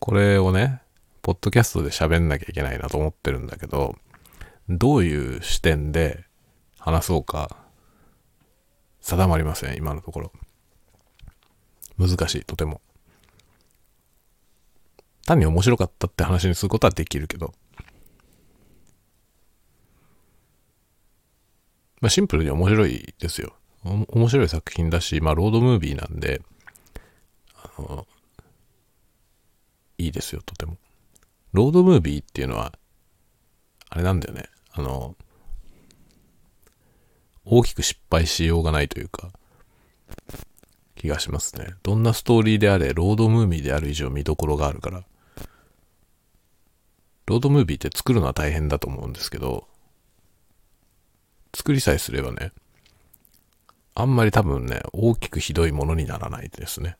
[0.00, 0.82] これをね、
[1.22, 3.96] ポッドキャストで喋んなきゃいけないなと思ってるんだけど、
[4.68, 6.24] どういう視点で
[6.78, 7.56] 話そうか
[9.00, 10.32] 定まりません、今のところ。
[11.98, 12.80] 難しい、とても。
[15.26, 17.52] 単に面白かったって話にすることはできるけど、
[22.00, 23.54] まあ、シンプルに面白いですよ。
[23.84, 26.42] 面白い作品だし、まあ、ロードムービーなんで、
[27.54, 28.06] あの、
[29.98, 30.76] いいですよ、とても。
[31.52, 32.72] ロードムービーっていうのは、
[33.88, 34.44] あれなんだよね。
[34.72, 35.16] あの、
[37.44, 39.30] 大きく失敗しようがないというか、
[40.94, 41.74] 気がしますね。
[41.82, 45.04] どんなストーリーであれ、ロードムービーである以上見どころがあるから。
[47.26, 49.66] ロードムービーって作るのは大変だと思うんですけど、
[51.54, 52.52] 作りさえすればね、
[53.94, 56.96] あんまり多分ね、大きくひどいものにならないですね。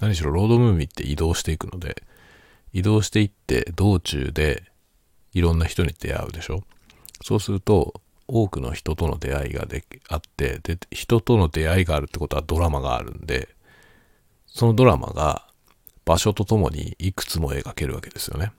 [0.00, 2.02] 何しろロードムービーって移動していくので、
[2.72, 4.64] 移動していって道中で
[5.32, 6.62] いろんな人に出会うでしょ？
[7.22, 13.48] そうすると、多くの人との出会いがであって、で、人との出会いがあるってことはドラマがあるんで、
[14.46, 15.46] そのドラマが
[16.04, 18.52] 場所とともにいくつも描けるわけですよね。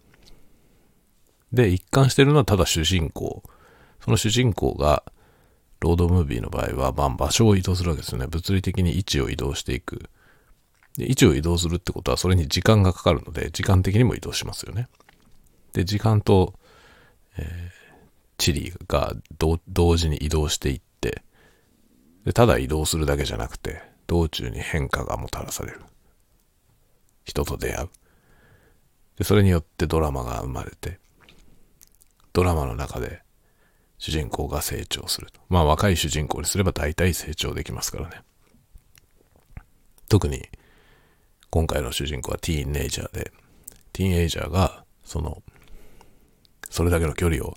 [1.54, 3.44] で、一貫してるのはただ主人公。
[4.04, 5.04] その主人公が、
[5.80, 8.28] ロードムービーの場合は、まあ、場所を移動するわけですよね。
[8.28, 10.10] 物理的に位置を移動していく。
[10.98, 14.88] で位置を移動するってことは、それに時間がかかるので、時間的にも移動しますよね。
[15.74, 16.54] で、時間と、
[17.38, 17.46] えー、
[18.38, 19.14] 地理が
[19.70, 20.92] 同時に移動していって
[22.26, 25.82] で、ただ移動するだけじゃなくて、道中に変化がもたらされる。
[27.24, 27.90] 人と出会う。
[29.18, 31.00] で、それによってドラマが生まれて、
[32.34, 33.22] ドラマの中で
[33.98, 35.42] 主人公が成長すると。
[35.50, 38.22] まあ若い主人公にすれば大体成長できますからね。
[40.08, 40.48] 特に
[41.52, 43.32] 今回の主人公はティーンネイジャーで、
[43.92, 45.44] ティーンエイジャーがその、
[46.70, 47.56] それだけの距離を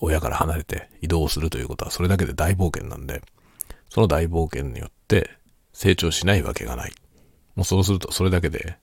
[0.00, 3.22] 親から離れて移動するということはそれだけで大冒険なんで、
[3.88, 5.30] その大冒険によって
[5.72, 6.92] 成長しないわけがない。
[7.54, 8.76] もうそうするとそれだけで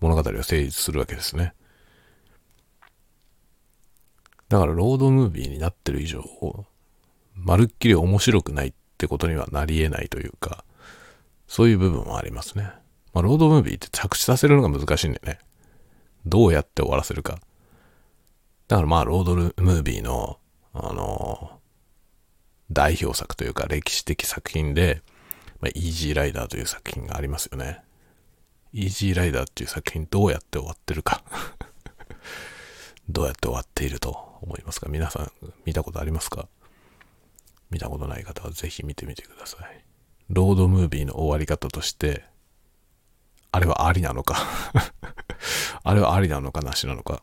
[0.00, 1.54] 物語は成立するわけですね。
[4.48, 6.24] だからロードムービーになってる以上、
[7.34, 10.64] まるっきり面白くないってことにはなり得ないというか、
[11.46, 12.72] そういう部分はありますね。
[13.18, 15.40] まあ、ロードムービーって着地させるのが難しいんでね。
[16.24, 17.40] どうやって終わらせるか。
[18.68, 20.38] だからまあ、ロードムービーの、
[20.72, 21.58] あの
[22.70, 25.02] 代表作というか歴史的作品で、
[25.60, 27.80] まあ、イージーライダーという作品がありますよね。
[28.72, 31.24] イージーライダーっていう作品どうやって終わってるか
[33.10, 34.88] どうやって終わっていると思いますか？
[34.88, 35.32] 皆さん
[35.64, 36.46] 見たことありますか？
[37.70, 39.84] 見たことない方はぜひ見てみてください。
[40.28, 42.22] ロードムービーの終わり方として、
[43.50, 44.36] あれはありなのか
[45.82, 47.22] あれはありなのかなしなのか。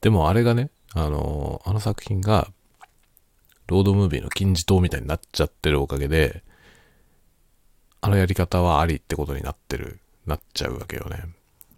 [0.00, 2.48] でもあれがね、あのあの作品が、
[3.66, 6.42] ロードムービーの金字塔みたいになっちゃってるおかげで、
[8.00, 11.24] あのやり方はありってことになってる、なっちゃうわけよね。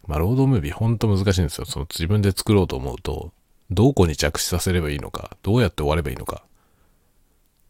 [0.06, 1.64] まあ、ロードムービーほんと難しいんですよ。
[1.64, 3.32] その自分で作ろうと思うと、
[3.70, 6.46] どこに着地させればいいのか、どうやって終わればいいのか、っ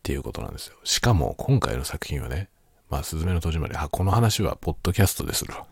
[0.02, 0.76] ていうことなんですよ。
[0.84, 2.48] しかも、今回の作品はね、
[2.92, 5.64] まあ、すずめの戸締まり、あ、この話はポッドキャストでするわ。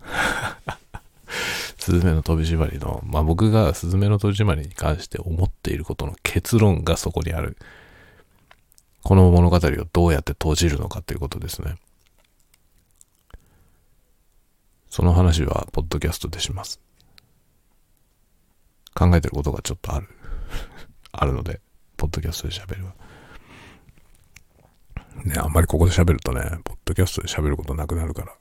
[1.78, 7.59] すずめの戸締まりの、まあ僕がすずめの戸締まりに関して思っていることの結論がそこにある。
[9.02, 9.61] この物語を
[9.92, 11.74] どうやって閉じるのかということですね。
[14.88, 16.80] その話は、ポッドキャストでします。
[18.94, 20.09] 考えてることがちょっとある。
[21.12, 21.61] あるので、
[21.98, 22.94] ポッドキャストで喋るわ。
[25.25, 28.35] ね、あんまりここで喋るとね、ポッドキャストで喋ることなくなるから。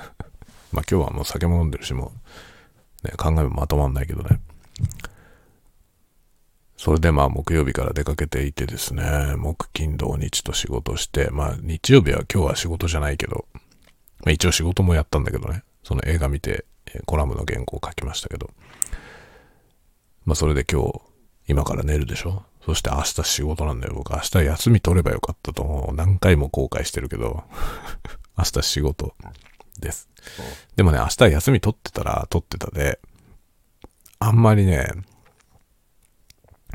[0.72, 2.12] まあ今日はもう酒も飲んでるし、も
[3.04, 4.40] う、ね、考えもまとまんないけどね。
[6.76, 13.46] それでまあ木曜日から出かけていてですね、木金土日と仕事して、まあ日曜日は今日は仕事じゃないけど、
[14.20, 15.62] まあ一応仕事もやったんだけどね。
[15.82, 16.64] その映画見て、
[17.06, 18.50] コラムの原稿を書きましたけど、
[20.24, 21.00] まあそれで今日、
[21.48, 22.44] 今から寝るでしょ？
[22.64, 23.94] そして明日仕事なんだよ。
[23.94, 27.44] 僕明日休み取ればよかったと思う何回も後悔してるけど、
[28.38, 29.14] 明日仕事
[29.78, 30.08] です。
[30.76, 33.00] でもね、明日休み取ってたら取ってたで、
[34.18, 34.90] あんまりね、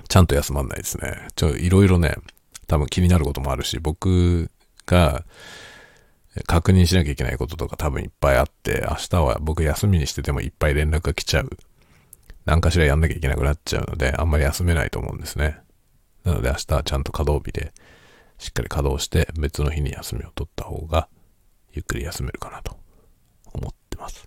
[0.07, 1.27] ちゃんと休まんないですね。
[1.35, 2.17] ちょ、いろいろね、
[2.67, 4.51] 多分気になることもあるし、僕
[4.85, 5.25] が
[6.45, 11.49] 確認しなきゃいけないこととか多分いっぱいあって、明日は僕休みにしててもいっぱい連絡が来ちゃう。
[12.45, 15.59] 何かしらやんなきゃいけなくなっちゃうので、あんまり休めないと思うんですね。
[16.23, 17.73] なので明日はちゃんと稼働日で、
[18.37, 21.07] しっかり稼働して別の日に休みを取った方が、
[21.73, 22.77] ゆっくり休めるかなと
[23.53, 24.25] 思ってます。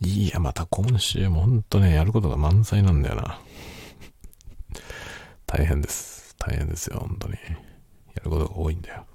[0.00, 3.40] いや、また今週もほんとね、やることが満載なんだよな。
[5.46, 6.34] 大変です。
[6.38, 7.34] 大変ですよ、本当に。
[8.14, 9.06] やることが多いんだよ。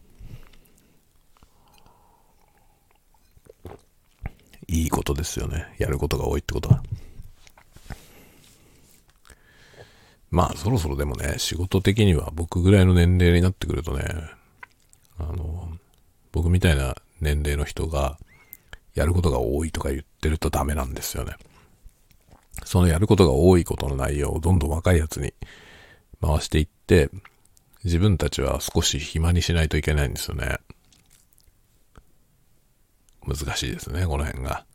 [4.67, 5.75] いいことですよね。
[5.77, 6.84] やることが多いってことは。
[10.36, 14.04] まあ、そろそろでもね、仕事的には僕ぐらいの年齢になってくるとね、
[15.17, 15.69] あの、
[16.34, 18.17] 僕みたいな年齢の人が、
[18.95, 21.36] やることが多いとか言ってるとダメなんですよね。
[22.65, 25.34] そのやることが多いことの内容をどんどん若いやつに
[26.21, 27.10] 回していって、
[27.86, 30.58] 自分たちは少し暇にしないといけないんですよね。
[33.26, 34.65] 難しいですね、この辺が。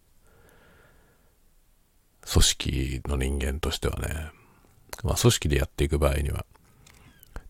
[2.32, 4.39] 組織の人間としてはね。
[5.04, 6.44] まあ、組織でやっていく場合には、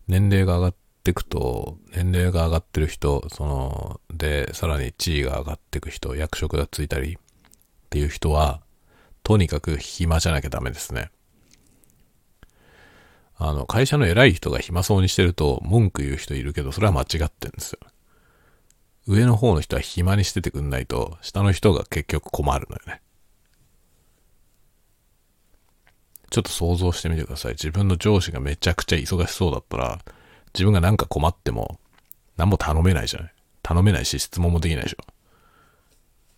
[0.07, 7.17] 年齢が上がっていくと、年齢が上がってる人、その、で、さらに地位が上がっていく人、役職がついたりっ
[7.89, 8.61] ていう人は、
[9.23, 11.11] とにかく暇じゃなきゃダメですね。
[13.35, 17.79] あの、会社の偉い人が暇そうにしてると文句言う人いるけど、それは間違ってんですよ。
[19.07, 23.01] 上の方の人は暇にしててくんないと、下の人が結局困るのよね。
[26.31, 27.51] ちょっと想像してみてください。
[27.51, 29.99] 自分の上司がめちゃくちゃ忙しそうだったら、
[30.53, 31.79] 自分がなんか困っても、
[32.37, 33.33] 何も頼めないじゃない。
[33.61, 34.97] 頼めないし、質問もできないでしょ。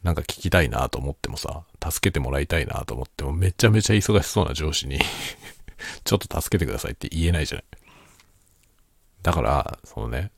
[0.01, 4.99] なんか聞きたいなと思ってもさ、助けてもらいたいなと思っても、めちゃめちゃ忙しそうな上司に
[6.03, 7.65] ちょっと助けてくださいって言えないじゃない。
[9.21, 10.32] だから、そのね、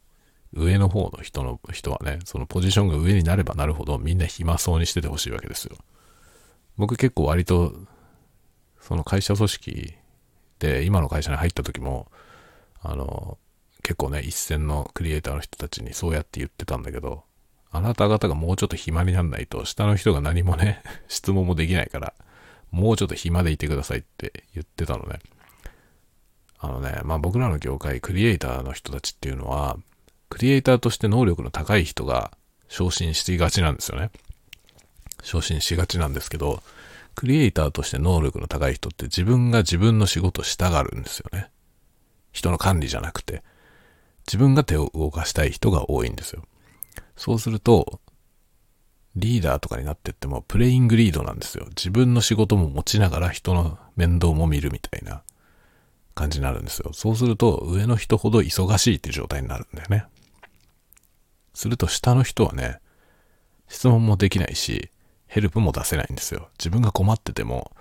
[0.53, 5.77] 上の方の人の人はね、そのポジションが上になればなるほどみんな暇そうにしててほしいわけですよ。
[6.77, 7.73] 僕結構割と、
[8.88, 9.93] その会社組織
[10.60, 12.12] で今の会社に入った時も、
[12.82, 13.38] あの、
[13.82, 17.24] 結構ね、一線のクリエイターの人たちにそうやって言ってたんだけど、
[17.71, 22.13] あなた方がもうちょっと暇になんないと、下の人が何もね、 質問もできないから、
[22.71, 25.19] もうちょっと暇でいてくださいって言ってたのね。
[26.60, 29.78] あのね、まあ僕らの業界、クリエイターの人たちっていうのは、
[30.30, 32.32] クリエイターとして能力の高い人が
[32.67, 34.12] 昇進しがちなんですよね。
[35.24, 36.62] 昇進しがちなんですけど、
[37.15, 41.49] クリエイターとして能力の高い人って自分が自分の仕事したがるんですよね。
[42.32, 43.43] 人の管理じゃなくて、
[44.28, 46.44] 自分が手を動かしたい人が多いんですよ。
[47.15, 48.02] そうすると、
[49.15, 51.65] リーダーとかになってってもプレイングリードなんですよ。
[51.69, 55.23] 自分の仕事も持ちながら人の面倒も見るみたいな
[56.13, 56.92] 感じになるんですよ。
[56.94, 60.06] そうすると上の人ほど忙しいって状態になるんだよね。
[61.54, 62.79] すると下の人はね、
[63.69, 64.92] 質問もできないし、
[65.36, 66.48] ヘルプも出せないんですよ。
[66.58, 67.73] 自分が困ってても、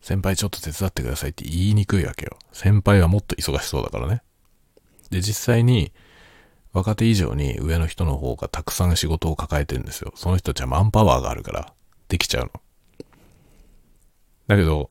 [0.00, 2.38] 先輩ちょっと手伝ってくださいって言いにくいわけよ。
[2.52, 4.22] 先輩はもっと忙しそうだからね。
[5.10, 5.92] で、実際に、
[6.72, 10.12] 若手以上に上の人の方がたくさん仕事を抱えてるんですよ。
[10.14, 11.72] その人たちはマンパワーがあるから、
[12.06, 12.52] できちゃうの。
[14.46, 14.88] だけど、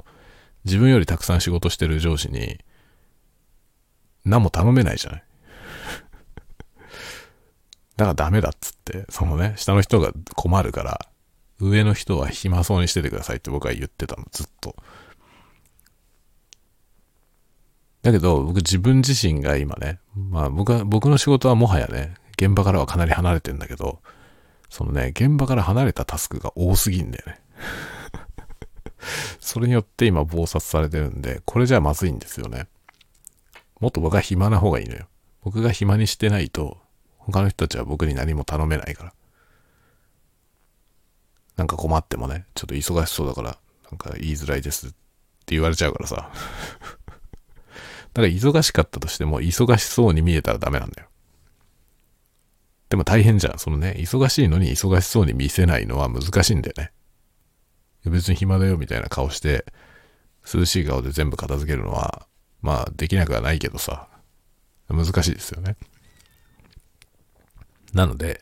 [0.65, 2.59] 自分よりたくさん仕事してる上司に、
[4.25, 5.23] 何も頼めないじゃない
[7.95, 11.07] だからダメだっつって、そのね、下の人が困るから、
[11.59, 14.75] 上の人は暇そうにしててくださいって僕は言ってたの、ずっと。
[18.01, 24.01] だけど、僕自分自身が今ね、まあ僕は、僕の仕事はもはやね、現場からはかなり離れてんだけど、
[24.69, 27.39] そのね、現場から離れたタスクが多すぎんだよね。
[29.39, 32.67] それによって今暴殺されてるんで、これじゃまずいんですよね。
[33.79, 35.07] もっと僕は暇な方がいいのよ。
[35.43, 36.77] 僕が暇にしてないと、
[37.19, 39.13] 他の人たちは僕に何も頼めないから。
[41.55, 43.57] なんか困ってもね、ちょっと忙しそうだから、
[43.91, 44.95] なんか言いづらいですって
[45.47, 46.31] 言われちゃうからさ。
[48.13, 51.09] だから忙しかったとしても、忙しそうに見えたらダメなんだよ。
[52.89, 53.59] でも大変じゃん。
[53.59, 56.91] そのね、忙しいのに忙しそうに見せないのは難しいんだよね。
[58.05, 59.65] 別に暇だよみたいな顔して、
[60.51, 62.27] 涼しい顔で全部片付けるのは、
[62.61, 64.07] まあできなくはないけどさ、
[64.89, 65.75] 難しいですよね。
[67.93, 68.41] なので、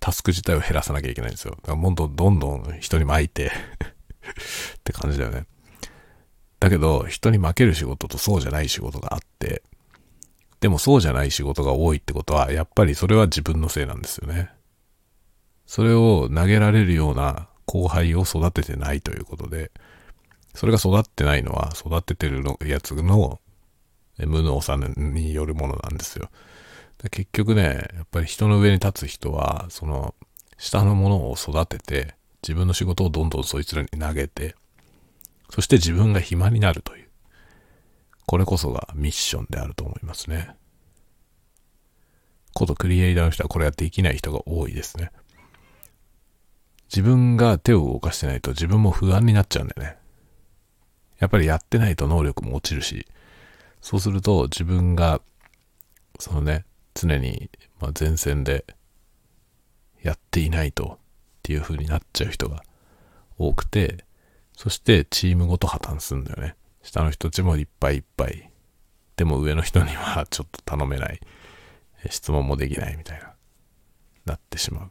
[0.00, 1.52] タスク自体を減らさなきゃいけないんですよ。
[1.52, 3.50] だからもっとどんどん人に巻いて
[4.78, 5.46] って感じだよね。
[6.60, 9.62] だけど、人に負ける仕事とそうじゃない仕事があって、
[10.60, 14.50] でもそうじゃない仕事が多いってことは、やっぱりそれは自分のせいなんですよね。
[15.66, 19.70] それを投げられるような後輩を育ててないということで、
[20.54, 23.40] それが育ってないのは育ててるやつの
[24.18, 26.30] 無能さによるものなんですよ。
[27.10, 30.14] 結局ね、やっぱり人の上に立つ人は、その、
[30.56, 34.56] 下のものを育てて、自分の仕事をどんどんそいつらに投げて、
[35.50, 37.08] そして自分が暇になるという。
[38.26, 40.50] これこそがミッションであると思いますね。
[42.52, 45.12] ことクリエイターの人はこれができない人が多いですね。
[46.90, 49.96] 自分が手を動かしてないと自分も不安になっちゃうんだよね。
[51.18, 53.06] やっぱりやってないと能力も落ちるし、
[53.80, 55.20] そうすると自分が、
[56.18, 56.64] そのね、
[57.00, 57.48] 常に、
[57.80, 58.64] ま前線で
[60.02, 60.98] やっていないとっ
[61.44, 62.64] ていう風になっちゃう人が
[63.38, 64.04] 多くて、
[64.56, 66.56] そしてチームごと破綻するんだよね。
[66.82, 68.50] 下の人たちもいっぱいいっぱい。
[69.16, 71.20] でも上の人にはちょっと頼めない。
[72.10, 73.32] 質問もできないみたいな、
[74.24, 74.90] なってしまう。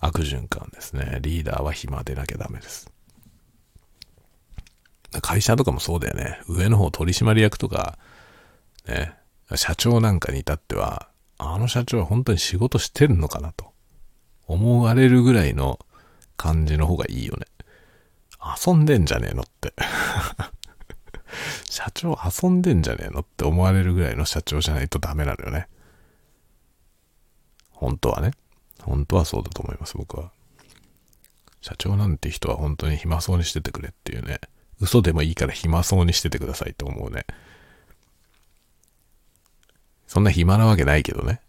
[0.00, 1.18] 悪循環ですね。
[1.20, 2.90] リーダーは暇でなきゃダメです。
[5.20, 6.40] 会社とかもそうだよね。
[6.48, 7.98] 上の方取締役とか、
[8.86, 9.14] ね、
[9.54, 13.72] 社長なんかに至っては、あの社長は本当に仕事してんのかなと
[14.46, 15.78] 思われるぐらいの
[16.36, 17.46] 感じの方がいいよね。
[18.66, 19.74] 遊んでんじゃねえのって
[21.68, 25.68] 社長遊んでんじゃねえのって思われるぐらいの社長じゃないとダメなのよね。
[27.70, 28.32] 本当はね。
[28.82, 30.30] 本当はそうだと思います、僕は。
[31.60, 34.40] 社長なんて人は本当に暇そうにしててくれっていうね。
[34.80, 37.26] 嘘でもいいから暇そうにしててくださいと思うね。
[40.06, 41.40] そんな暇なわけないけどね。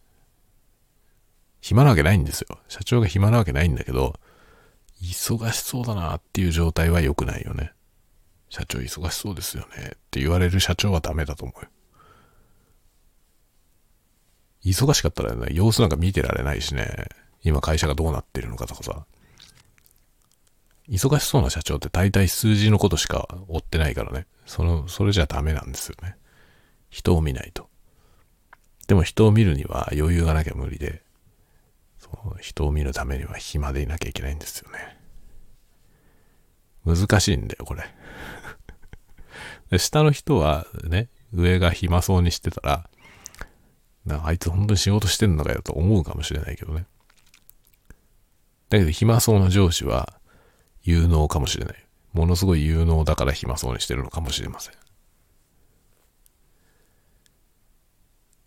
[1.62, 2.60] 暇なわけないんですよ。
[2.68, 4.20] 社長が暇なわけないんだけど、
[5.02, 7.72] 忙しそうだなっていう状態は良くないよね。
[8.50, 11.70] 社長忙しそうですよねって言われる社長はダメだと思うよ。
[14.64, 17.08] 忙しかったらね、様子なんか見てられないしね。
[17.44, 19.06] 今会社がどうなってるのかとかさ。
[20.90, 24.26] 忙しそうな社長って大体数字のことしか追ってないからね。
[24.46, 26.16] その、それじゃダメなんですよね。
[26.90, 27.67] 人を見ないと。
[28.88, 31.02] でも人を見るには余裕がなきゃ無理で、
[32.00, 34.98] そう人を見るためには暇でいなきゃいけないんですよね。
[36.86, 37.84] 難しいんだよ、これ。
[39.78, 42.90] 下の人はね、上が暇そうにしてたら、
[44.06, 46.86] なんかあいつ本当に仕事してんのかよと思うかもしれないけどね。
[48.70, 50.20] だけど暇そうな上司は
[50.84, 51.86] 有能かもしれない。
[52.14, 54.74] ものすごい有能だから暇そうにしてるのかもしれません。
[54.74, 54.80] ま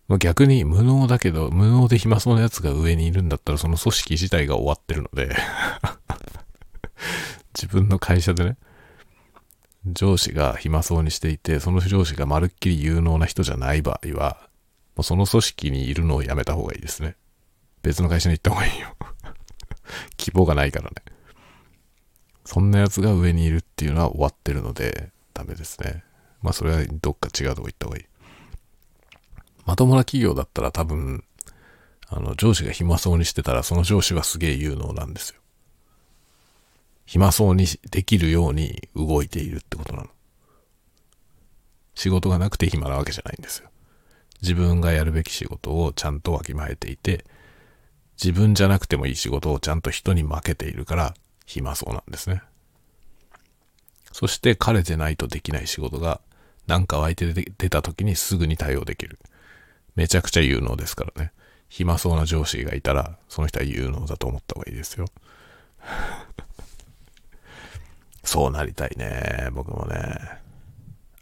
[0.17, 5.35] 逆に無能だけど、無能で暇そうな奴が上にいるんだったらその組織自体が終わってるので
[7.53, 8.57] 自分の会社でね、
[9.85, 14.49] 上司が暇そうにしていて、その上司がまるっきり有能な人じゃない場合は、
[14.95, 17.15] もうその組織にいるのをやめた方がいいですね。
[17.81, 18.95] 別の会社に行った方がいいよ
[20.17, 20.95] 希望がないからね。
[22.45, 26.03] そんな奴が上にいるっていうのは終わってるので、ダメですね。
[26.41, 28.05] まあそれはどっか違うとこ行った方がいい。
[29.65, 31.23] まともな企業だったら多分、
[32.07, 35.41] あの、上司が暇そうにしてたら、その上司はすげえ有能なんですよ。
[37.05, 40.09] 暇そうにできるように動いているってことなの。
[41.95, 43.69] 仕事がなくて暇なわけじゃないんですよ。
[44.41, 47.25] 自分がやるべき仕事をちゃんとわきまえていて、
[48.21, 51.13] 自分じゃなくてもいい仕事をちゃんと人に負けているから
[51.45, 52.41] 暇そうなんですね。
[54.11, 56.21] そして彼でないとできない仕事が
[56.67, 59.19] 何か湧いて出た時にすぐに対応できる。
[59.95, 61.31] めちゃくちゃ有能ですからね。
[61.69, 65.05] 暇そうな上司がいたら、その人は有能だと思った方がいいですよ。
[68.23, 69.49] そうなりたいね。
[69.53, 70.41] 僕もね。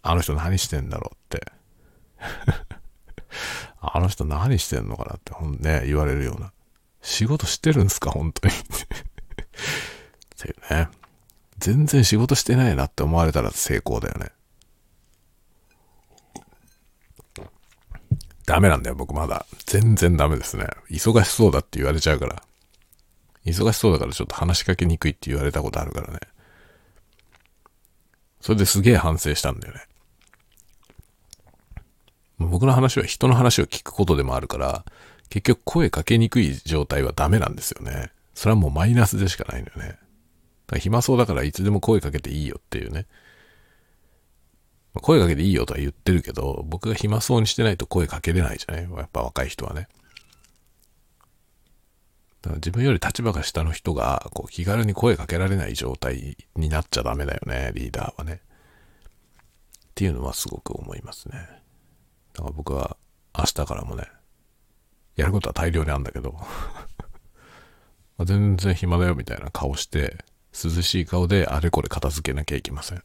[0.02, 1.52] あの人何してんだろうって。
[3.80, 6.52] あの人何してんのかなってほんね、言われるような。
[7.02, 8.58] 仕事してるんすか本当に っ
[10.38, 10.90] ていうね。
[11.60, 14.32] 全然仕事してないなって思われたら成功だよね。
[18.50, 19.46] ダメなんだよ、僕まだ。
[19.68, 20.66] 全然ダメですね。
[20.90, 22.42] 忙しそうだって言われちゃうから。
[23.46, 26.20] 忙しそうだからちょっと話しかけにくいって言われたことあるからね。
[28.42, 29.82] それですげえ反省したんだよね。
[32.40, 34.84] 僕の話は人の話を聞くことでもあるから、
[35.30, 38.12] 結局声かけにくい状態はダメなんですよね。
[38.34, 39.90] それはもうマイナスでしかないのよね。
[39.90, 40.00] だか
[40.72, 43.06] ら暇そうだからいつでも声かけていいよっていうね。
[44.96, 48.84] 声かけていいよとは言ってるけど、僕が暇そうにしてないと声かけれないじゃない？
[48.90, 49.88] やっぱ若い人はね。
[52.42, 58.42] だから自分より立場が下の人がこう気軽に声かけられない状態になっちゃダメだよね、リーダーはね。
[58.42, 61.36] っていうのはすごく思いますね。
[62.34, 62.96] だから僕は
[63.38, 64.08] 明日からもね、
[65.18, 66.34] やることは大量にあるんだけど
[68.26, 70.24] 全然暇だよみたいな顔して、
[70.54, 73.04] 涼しい顔であれこれ片付けなきゃいけません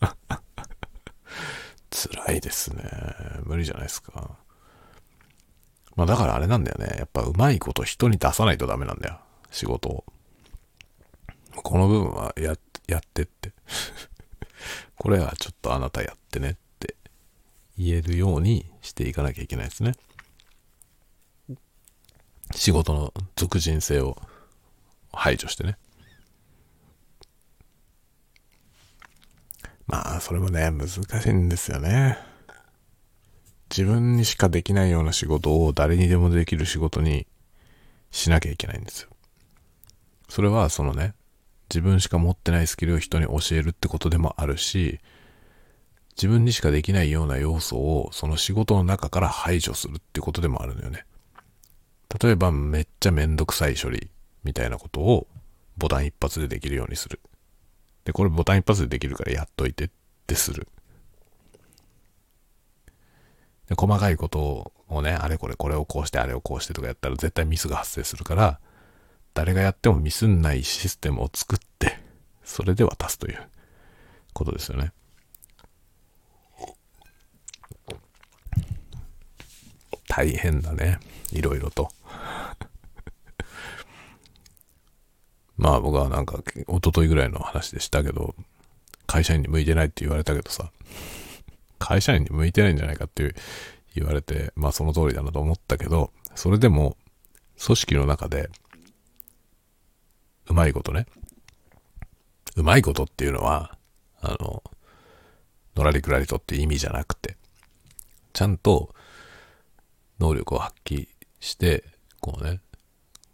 [1.90, 2.84] 辛いですね。
[3.44, 4.38] 無理じゃないですか。
[5.96, 6.96] まあだからあれなんだよね。
[6.98, 9.18] やっぱうまいこと人に出さないとダメなんだよ。
[9.50, 10.04] 仕事を。
[11.56, 13.52] この部分はや、やってって。
[14.96, 16.96] これはちょっとあなたやってねって
[17.76, 19.94] 言えるようにしていかなきゃいけないですね。
[22.54, 24.16] 仕事の俗人性を
[25.12, 25.76] 排除してね。
[29.90, 32.16] まあ、それもね、難しいんですよね。
[33.68, 37.26] 自分にしかできないような仕事を誰にでもできる仕事に
[38.12, 39.08] しなきゃいけないんですよ。
[40.28, 41.14] それはそのね、
[41.68, 45.00] 自分しか持ってないスキルを人に教えるってことでもあるし、
[46.16, 51.04] 自分にしかできないような要素をその仕事の中から排除するってことでもあるのよね。
[52.22, 54.08] 例えばめっちゃめんどくさい処理
[54.44, 55.26] みたいなことを
[55.76, 57.20] ボタン一発でできるようにする。
[58.04, 59.90] で、これボタン一発でできるからやっといてっ
[60.26, 60.68] てする。
[63.68, 68.60] で、細かいことをね、あれこれこれをこうしてあれをこうしてとかやったら絶対ミスが発生するから、
[69.34, 71.98] 誰がやってもミスんないシステムを作って、
[72.44, 73.38] それで渡すという
[74.32, 74.92] ことですよね。
[80.08, 80.98] 大変だね。
[81.30, 81.88] いろいろと。
[85.60, 88.34] まあ僕はなんか、一昨日ぐらいの話でしたけど、
[89.06, 90.72] 会社員に向いてないって言われたけどさ、
[91.78, 93.34] 会社員に向いてないんじゃないかって
[93.94, 96.96] 言われて、まあその通りだなと思ったけど、それでも、
[97.62, 98.48] 組織の中で、
[100.48, 101.04] うまいことね、
[102.56, 103.76] うまいことっていうのは、
[104.22, 104.62] あの、
[105.76, 107.36] のらりくらりとって意味じゃなくて、
[108.32, 108.94] ちゃんと
[110.20, 111.06] 能力を発揮
[111.38, 111.84] して、
[112.20, 112.60] こうね、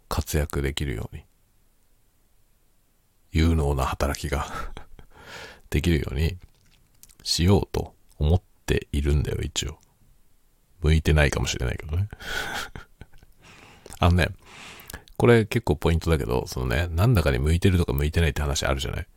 [0.09, 1.23] 活躍できるように
[3.37, 4.47] 有能な働きが
[5.69, 6.37] できるように
[7.23, 9.79] しようと思っているんだよ、一応。
[10.81, 12.07] 向いてないかもしれないけどね。
[13.99, 14.29] あのね、
[15.17, 19.07] これ結構ポイントだけど、そのね、なんだかに向いてるとか向いてないって話あるじゃない？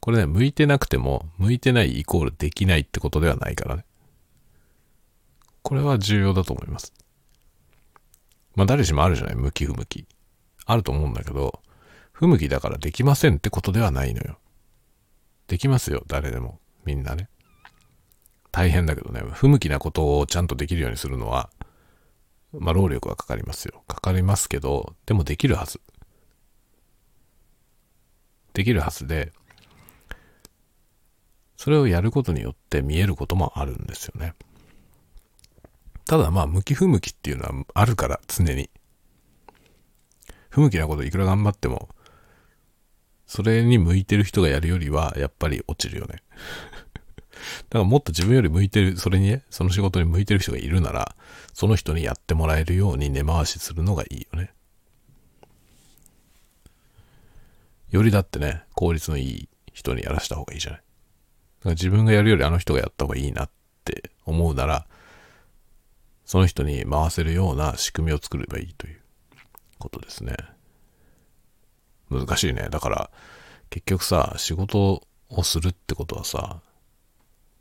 [0.00, 3.84] これね、向いてなくても、向いてないイコールできないってことではないからね。
[5.62, 6.92] これは重要だと思います。
[8.54, 9.36] まあ誰しもあるじゃない？
[9.36, 10.06] 向き不向き。
[10.66, 11.62] あると思うんだけど、
[12.14, 14.38] 不向きだからできませんってことではないのよ。
[15.48, 16.60] できますよ、誰でも。
[16.84, 17.28] みんなね。
[18.52, 21.50] 大変だけどね、不向きなことをちゃんとできるようにするのは、
[22.52, 23.82] まあ、労力はかかりますよ。
[23.88, 25.80] かかりますけど、でもできるはず。
[28.52, 29.32] できるはずで、
[31.56, 34.34] それをやることによって見えることもあるんですよね。
[36.06, 38.70] ただまあ、向き不向きっていうのはあるから、常に。
[40.50, 41.88] 不向きなこといくら頑張っても、
[43.26, 46.22] それに向いてる人がやるよりは、やっぱり落ちるよね。
[47.70, 51.16] だからもっと自分より向いてる、それにね、その仕事に向いてる人がいるなら、
[51.52, 54.52] その人にやってもらえるように根回しするのがいいよね。
[57.90, 60.80] よりだってね、効率のいい人にやらした方がいいじゃない。
[60.80, 60.88] だか
[61.66, 63.50] ら自分がやるよりあの人がやった方がいいなっ
[63.84, 64.86] て思うなら、
[66.24, 69.00] その人に回せるような仕組みを作ればいいという
[69.78, 70.36] ことですね。
[72.10, 72.68] 難しいね。
[72.70, 73.10] だから、
[73.70, 76.60] 結局さ、仕事をするってことはさ、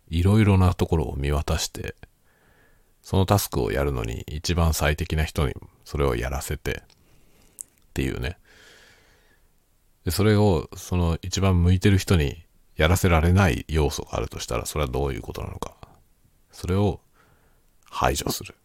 [0.09, 1.95] いろいろなところを見渡して、
[3.01, 6.85] そのタスクをやるのに一番最適な人にそれをやらせてっ
[7.93, 8.37] ていうね。
[10.05, 12.43] で、それを、その一番向いてる人に
[12.75, 15.75] やらせられない要素があるとしたら、それはどういうことなのか。
[16.51, 16.99] それを
[17.89, 18.55] 排除する。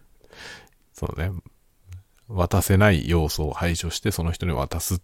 [0.92, 1.30] そうね。
[2.32, 5.02] 渡せない要素を排除して、その人に渡す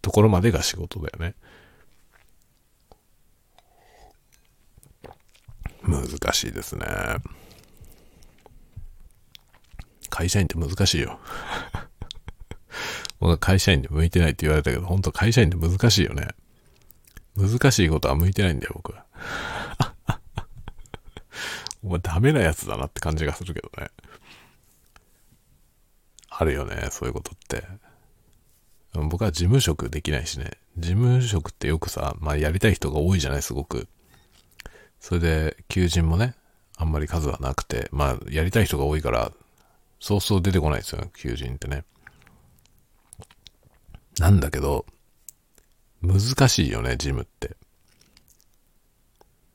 [0.00, 1.34] ところまでが仕事だよね。
[5.82, 6.86] 難しいですね。
[10.08, 11.18] 会社員って難しいよ。
[13.20, 16.28] 僕は会社員で向いてないって言われたけど、本当会社員って難しいよね。
[17.36, 19.04] 難しいことは向いてないんだよ、僕は。
[21.84, 23.90] お前ダメなやつだなって感じがするけどね。
[26.42, 27.64] あるよね、そういうことって。
[28.94, 30.50] 僕は事務職できないしね。
[30.76, 33.88] 事務職ってよくさ、まあやりたい人が多いじゃない、すごく。
[35.00, 36.34] それで、求人もね、
[36.76, 39.32] あんまり数はなくて、まあやりたい人が多いから、
[39.98, 41.84] そうそう出てこないですよ、求人ってね。
[44.18, 44.84] なんだけど、
[46.02, 47.56] 難しいよね、事務って。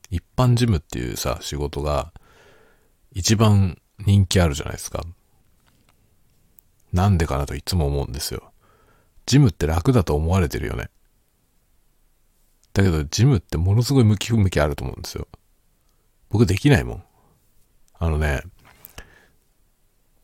[0.10, 2.14] 一般事務っていうさ、仕事が
[3.12, 5.04] 一番人気あるじゃないですか。
[6.94, 8.52] なんでかなといつも思うんですよ。
[9.26, 10.90] 事務って楽だと思われてるよね。
[12.74, 15.28] だけど、事務ってものすごい向き不向きあると思うんですよ。
[16.30, 17.04] 僕できないもん。
[18.00, 18.42] あのね、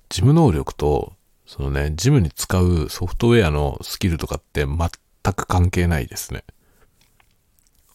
[0.09, 1.14] 事務能力と、
[1.45, 4.89] そのね、事務に使うソフトウェアのスキルとかって全
[5.34, 6.43] く関係ないですね。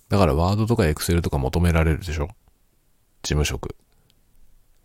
[0.08, 2.28] だからワードとかエクセルとか求められるでしょ
[3.22, 3.76] 事務職。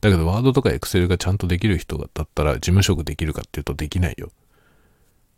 [0.04, 4.32] だけどワードとかエクセルがちゃんとできる人だったら事務職できるかっていうとできないよ。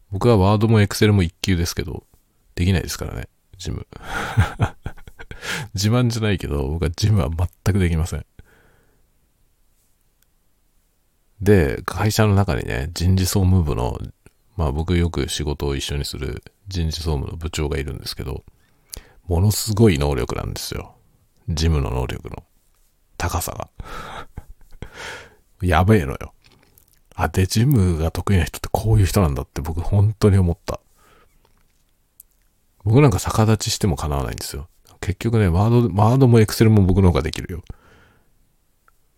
[0.10, 2.04] 僕はワードもエクセルも一級ですけど、
[2.56, 3.28] できないですからね、
[3.60, 3.86] 事務。
[5.76, 8.26] 自慢じゃないけど、僕は事務は全くできません。
[11.42, 14.00] で、会社の中にね、人事総務部の、
[14.58, 18.44] まあ僕よく仕事を一緒にする人事総務の部長がいるんですけど、
[19.28, 20.96] ものすごい能力なんですよ。
[21.50, 22.44] 事務の能力の
[23.18, 23.70] 高さが。
[25.68, 26.34] やべえのよ。
[27.16, 30.80] あ、で、ジムが得意な人ってこういう人なんだって僕本当に思った。
[32.84, 34.68] 僕なんか逆立ちしても叶わないんですよ。
[35.00, 37.64] 結局ね、ワード、ワードもエクセルも僕の方ができるよ。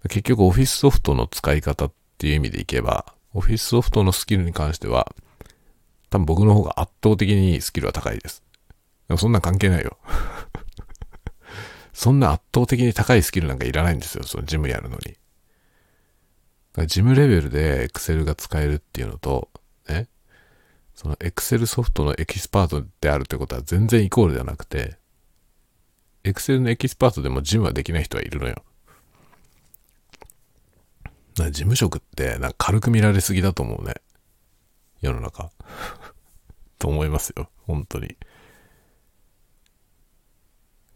[0.10, 5.14] 結局オフィスソフトの使い方っていう意味でいけば、オフィスソフトのスキルに関しては、
[6.10, 8.44] 多分僕の方が圧倒的にスキルは高いです。
[9.08, 9.98] でもそんなん関係ないよ。
[11.94, 15.18] そんな圧倒的に高いスキルなんかいらないんですよ、その事務やるのに。
[16.86, 19.50] 事務レベルで Excel が使えるっていうのと、
[19.90, 20.08] ね、
[20.94, 24.98] その Excel ソフトのエキスパートであるということは全然イコールではなくて、
[26.24, 28.64] Excel のエキスパートでも事務はできない人はいるのよ。
[31.36, 33.96] 事務職ってなんか軽く見られすぎだと思うね。
[35.02, 35.52] 世の中。
[36.80, 37.50] と思いますよ。
[37.66, 38.18] 本当に。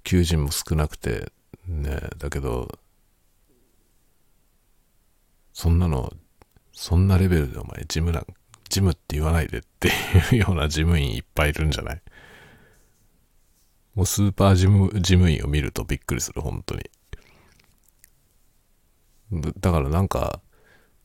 [0.04, 1.32] 求人も少なくて、
[1.68, 2.80] ね、だけど、
[5.54, 6.14] そんなの、
[6.74, 8.26] そんなレベルでお前、ジムなん、
[8.70, 9.92] ジムって言わないでってい
[10.34, 12.02] うような事務員いっぱいいるんじゃない？
[13.96, 16.90] もうスーパー事務、事務員を見るとびっくりする、本当に。
[19.60, 20.42] だからなんか、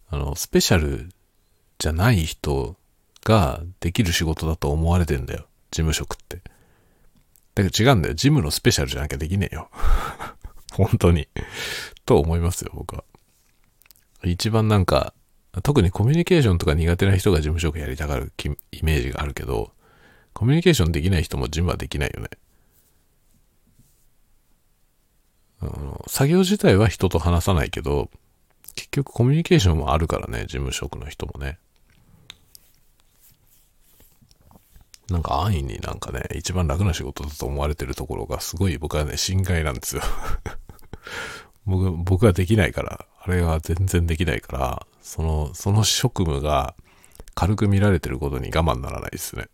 [0.08, 1.10] あの、スペシャル
[1.78, 2.76] じゃない人
[3.24, 5.46] ができる仕事だと思われてんだよ。
[5.70, 6.42] 事務職って。
[7.54, 8.14] だけど違うんだよ。
[8.14, 9.68] ジムのスペシャルじゃなきゃできねえよ。
[10.72, 11.28] 本当に。
[12.04, 13.04] と思いますよ、僕は。
[14.30, 15.14] 一番なんか、
[15.62, 18.32] 特にコミュニケーションとか苦手な人が事務職やりたがる
[18.72, 19.72] イメージがあるけど、
[20.32, 22.28] コミュニケーションできない人も事務はできないよね。
[25.60, 28.10] あの作業自体は人と話さないけど、
[28.74, 31.58] 結局コミュニケーションもあるからね、事務職の人もね。
[35.08, 40.02] なんか安易になんかね、一番楽な仕事だと思われてるところがすごい僕はね、心外なんですよ
[41.64, 46.76] 僕、僕はできないから、あれは全然できないから、その、その職務が
[47.34, 49.48] 軽く見られてることに我慢ならないですね。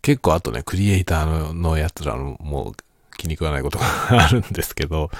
[0.00, 2.74] 結構あとね、クリエイターののやつらのもう
[3.16, 5.10] 気に食わないことがあるんですけど、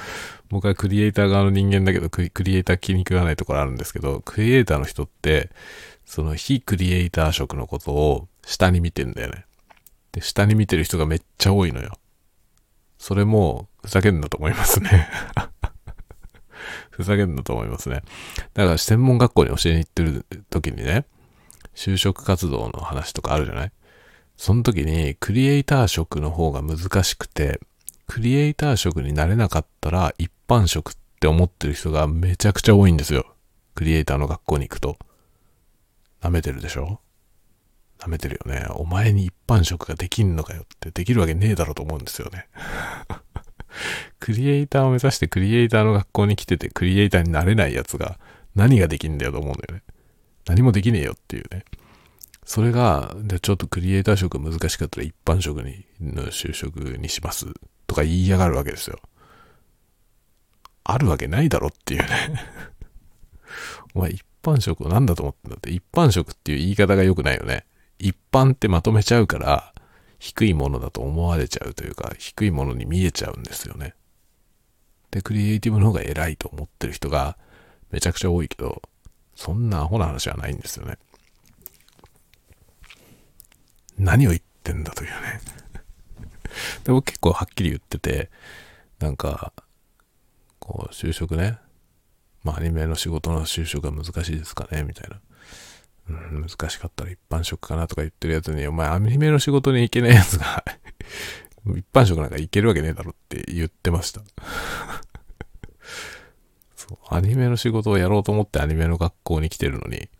[0.50, 5.50] 僕はクリエイター側の人間だけどク、クリエイター気に食わないところあるんですけど、クリエイターの人って、
[6.06, 9.46] その非クリエイター職のことを下に見てんだよね。
[10.12, 11.98] で、下に見てる人がめっちゃ多いのよ。
[13.04, 15.10] それも、ふざけんなと思いますね
[16.88, 18.00] ふざけんなと思いますね。
[18.54, 21.04] だから専門学校に教えに行ってる時にね、
[21.74, 23.72] 就職活動の話とかあるじゃない？
[24.38, 27.60] その時にクリエイター職の方が難しくて、
[28.06, 33.26] クリエイター職になれなかったら一般職って思ってる人がめちゃくちゃ多いんですよ。
[33.74, 34.96] クリエイターの学校に行くと。
[36.22, 37.00] 舐めてるでしょ？
[38.04, 38.66] 舐めてるよね。
[38.70, 42.48] お前に一般職ができんのかよってできるわけねえだろうと思うんですよね。
[44.20, 48.18] クリエイターを目指してクリエイターの学校に来ててクリエイターになれないやつが
[48.54, 49.82] 何ができんだよと思うんだよね。
[50.46, 51.64] 何もできねえよっていうね。
[52.44, 57.46] それが、でちょっとクリエイター職難しかったら一般職に、の就職にします
[57.86, 58.98] とか言いやがるわけですよ。
[60.84, 62.08] あるわけないだろっていうね。
[63.94, 67.64] お前一般職を何だと思ってんだって、一般職っていう言い方が良くないよね。
[67.98, 69.72] 一般ってまとめちゃうから、
[70.18, 73.94] 低いものだと思われちゃうというか、低いものに見えちゃうんですよね。
[75.10, 77.36] で、クリエイティブの方が偉いと思ってる人が
[77.90, 78.82] めちゃくちゃ多いけど、
[79.36, 80.98] そんなアホな話はないんですよね。
[83.98, 85.40] 何を言ってんだというね。
[86.84, 88.30] で僕結構はっきり言ってて、
[88.98, 89.52] なんか、
[90.58, 91.58] こう、就職ね。
[92.42, 95.20] まあ、アニメの仕事の就職は難しいですかねみたいな。
[96.08, 100.64] うん、難しかったら一般職かなとか言ってるやつに、お前アニメの仕事に行けないやつが
[101.76, 104.20] 一般職なんか行けるわけねえだろって言ってました
[106.76, 106.98] そう。
[107.08, 110.10] アニメの仕事をやろうと思ってアニメの学校に来てるのに、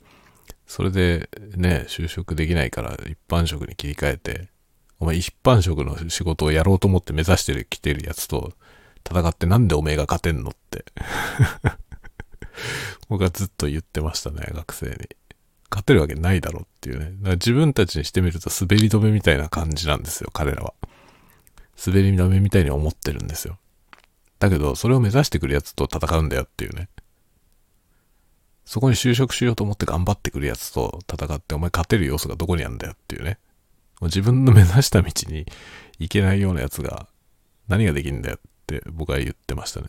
[0.67, 4.49] それでね、就職できないから一般職に切り替えて、
[4.99, 8.55] お前一般職の仕事をやろうと思って目指してる来てるやつと
[9.07, 10.85] 戦ってなんでおめえが勝てんのって
[13.09, 15.09] 僕はずっと言ってましたね、学生に。
[15.75, 17.07] 勝てるわけないだろうっていうね。
[17.07, 20.73] だから自分たちにしてみると滑り止めみたいな感じなんですよ、彼らは。
[21.85, 23.59] 滑り止めみたいに思ってるんですよ。
[24.39, 26.89] だけど、それを目指してくるやつと戦うんだよっていうね。
[28.65, 33.39] そこに就職しようと思って頑張ってくるやつと戦って、お前勝てる要素がどこにあるんだよっていうね。
[34.01, 35.45] もう自分の目指した道に
[35.99, 37.09] 行けないようなやつが
[37.67, 39.89] 何ができるんだよって僕は言ってましたね。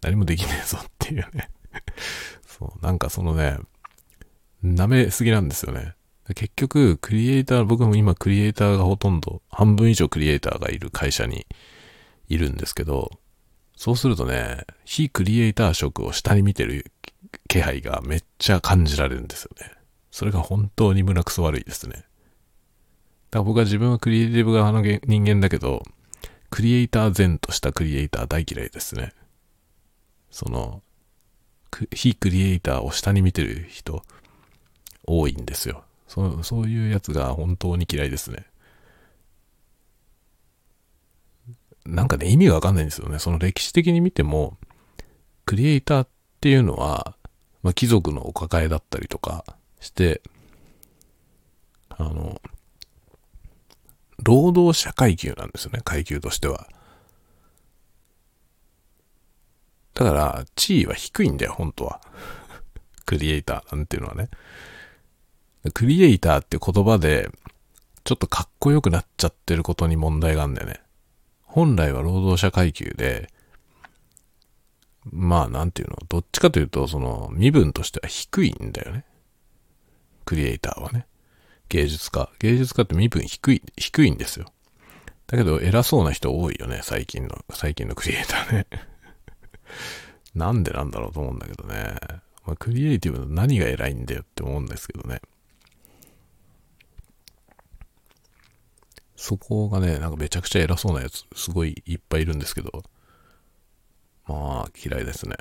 [0.00, 1.50] 何もできねえぞっていうね。
[2.46, 3.58] そう、なんかそのね、
[4.64, 5.94] 舐めすぎなんですよね。
[6.34, 11.46] 結局、クリエイター、僕も今クリエイターがほとんど、半分以上クリエイターがいる会社に
[12.28, 13.10] いるんですけど、
[13.76, 16.90] そうするとね、非クリエイター職を下に見てる
[17.46, 19.70] 気配がめっちゃ感じられるんですよね。
[20.10, 21.96] それが本当に胸くそ悪いですね。
[21.96, 22.06] だか
[23.32, 25.82] ら僕は自分はクリエイティブ側の人間だけど、
[26.48, 29.12] クリエイター前としたクリエイター大嫌いですね。
[30.30, 30.82] その、
[31.92, 34.04] 非クリエイターを下に見てる人
[35.06, 35.84] 多いんですよ。
[36.08, 38.46] そそういうやつが本当に嫌いですね。
[41.84, 43.18] なんかね、意味がわかんないんですよね。
[43.18, 44.56] その歴史的に見ても、
[45.44, 46.08] クリエイターっ
[46.40, 47.16] ていうのは、
[47.62, 49.44] まあ、貴族のお抱えだったりとか
[49.80, 50.22] して、
[51.90, 52.40] あの、
[54.22, 56.66] 労働者階級なんですよね、階級としては。
[59.94, 62.00] だから、地位は低いんだよ、本当は。
[63.06, 64.28] クリエイターなんていうのはね。
[65.72, 67.30] クリエイターって言葉で、
[68.04, 70.80] ちょっとかっこよくなっちゃってることに問題があるんだよね。
[71.42, 73.30] 本来は労働者階級で、
[75.10, 79.04] まあなんていうの、どっちかというと、その身分としては低いんだよね。
[80.24, 81.06] クリエイターはね。
[81.68, 82.30] 芸術家。
[82.38, 84.46] 芸術家って身分低い、低いんですよ。
[85.26, 88.66] だけど偉そうな人多いよね、最近の、最近のクリエイターね。
[90.34, 91.96] なんでなんだろうと思うんだけどね。
[92.46, 95.22] まあ、クリエイティブの何が偉いんだよって思うんですけどね。
[99.24, 102.82] そこがね、なんかめちゃくちゃ偉そうなやつ、すごいいっぱいいるんですけど、
[104.28, 105.34] まあ、嫌いですね。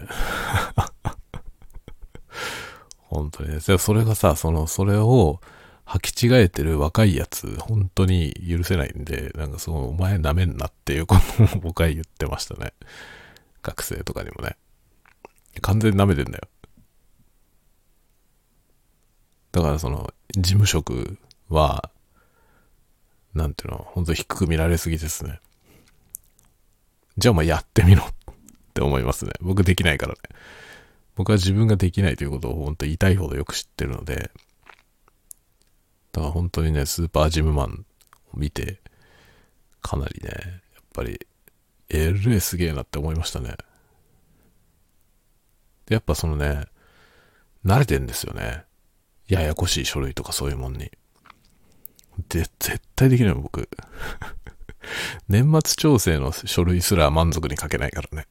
[2.95, 3.59] 本当にね。
[3.59, 5.41] それがさ、その、それを
[5.85, 12.71] 履き違えてる若いやつ、本当に許せないんで、なんかその、お前舐めんなっていうことを僕は言ってましたね。
[13.63, 14.55] 学生とかにもね。
[15.59, 16.47] 完全に舐めてんだよ。
[19.51, 21.17] だからその、事務職
[21.49, 21.89] は、
[23.33, 25.39] なんていうの、本当低く見られすぎですね。
[27.17, 28.13] じゃあお前やってみろっ
[28.73, 29.31] て思いますね。
[29.41, 30.19] 僕できないからね。
[31.15, 34.31] 僕は自分ができないということを本当言いたいほどよく知ってるので、
[36.11, 37.85] だから本当にね、スーパージムマン
[38.33, 38.79] を見て、
[39.81, 41.19] かなりね、やっぱり、
[41.89, 43.55] えるえすげえなって思いましたね。
[45.85, 46.65] で、やっぱそのね、
[47.65, 48.63] 慣れてんですよね。
[49.27, 50.91] ややこしい書類とかそういうもんに。
[52.29, 53.69] で、絶対できない僕。
[55.29, 58.27] 年末調整の書類すら満足に書けないからね。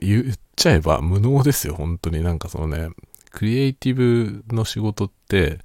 [0.00, 2.22] 言っちゃえば無能ですよ、本当に。
[2.22, 2.90] なんかそのね、
[3.30, 5.60] クリエイティブの仕事って、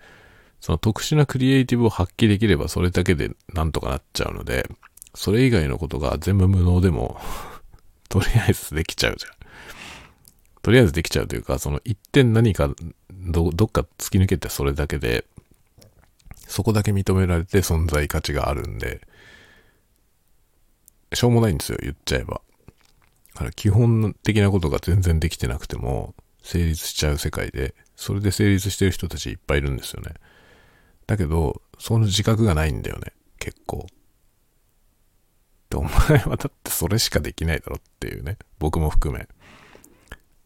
[0.60, 4.70] その特殊なクリエイティブを発揮できればそれだけでなんとかなっちゃうので、
[5.16, 7.20] それ以外のことが全部無能でも
[8.10, 9.32] とりあえずできちゃうじゃん。
[10.62, 12.70] とりあえずできちゃうというか、その一点何か
[13.10, 15.26] ど、どっか突き抜けてそれだけで、
[16.52, 19.08] そこだけ認められて存在価値があるんで、
[21.14, 22.42] しょうもないんですよ、言っちゃえば。
[23.34, 30.14] だから基本的なことが全然できてなくても成立しちゃう世界で、それで成立してる人たちいっぱいいるんですよね。
[31.08, 33.88] だけど、その自覚がないんだよね、結構。
[35.70, 39.30] で、お前はだってそれしかできないだろっていうね、僕も含め。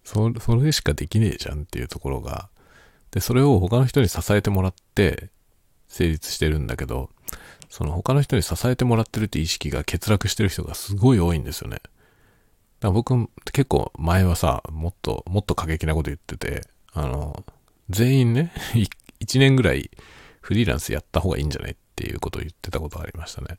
[0.04, 2.50] そそれしかできねえじゃんっていうところが、
[3.10, 5.32] で、それを他の人に支えてもらって
[5.88, 7.10] 成立してるんだけど、
[7.70, 11.82] その他の人に支えてもらってるって意識が欠落してる人がすごい多いんですよね。
[12.80, 16.62] だ僕結構前はさ、もっと、もっと過激なこと言ってて、
[16.94, 17.44] あの、
[17.90, 18.54] 全員ね、
[19.20, 19.90] 1年ぐらい
[20.42, 23.58] フリーランスやった方がいいんじゃないっていうことを言ってたことがありましたね。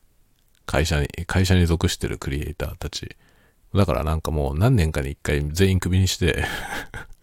[0.65, 3.15] 会社に、会社に属してるクリエイターたち。
[3.73, 6.45] だからなんかもう何年かに一回全員クビにして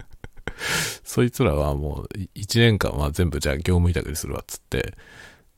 [1.03, 4.95] そいつらはもう1年間は全部じゃあ業務委託にするわっつって、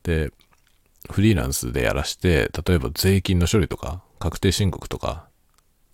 [0.03, 0.31] で、
[1.11, 5.27] フリーランスでやらして、例えば税金の処理とか、確定申告とか、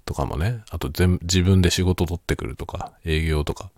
[0.06, 3.72] とかもね、あと全自分で仕事取ってくるとか、営業とか、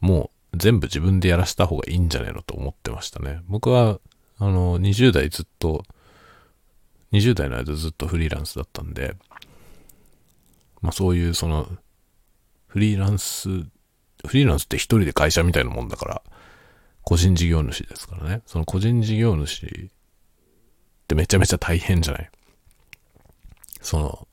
[0.00, 3.40] もう全部自分でやらした方がいいんじゃないのと思ってましたね。
[3.46, 4.00] 僕は、
[4.38, 5.84] あの、20代ずっと、
[7.12, 9.14] 20代の間ずっとフリーランスだったんで、
[10.80, 11.68] まあそういうその、
[12.66, 13.48] フリーランス、
[14.26, 16.22] フリーランスって一人で会社みたいなもんだから、
[17.02, 18.42] 個人事業主ですからね。
[18.46, 19.90] その個人事業主っ
[21.08, 22.30] てめちゃめちゃ大変じゃない？
[23.80, 24.28] その、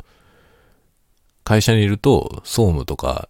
[1.44, 3.28] 会社にいると、総務とか、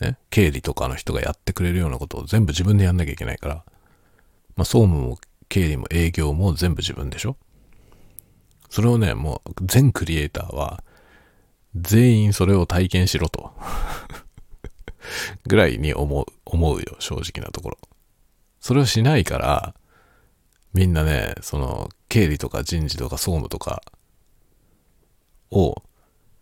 [0.00, 3.54] ね、経理とかの人がやってくれるようなことを全部自分でやんなきゃいけないから、
[4.56, 5.18] まあ、総務も
[5.48, 7.36] 経理も営業も全部自分でしょ？
[8.68, 10.82] それをね、もう全クリエイターは、
[11.74, 13.52] 全員それを体験しろと。
[15.46, 17.78] ぐらいに思う、思うよ、正直なところ。
[18.60, 19.74] それをしないから、
[20.72, 23.82] みんなね、その、経理とか人事とか総務とか
[25.50, 25.82] を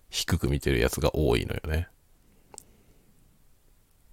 [0.08, 1.88] 低く見てるやつが多いのよね。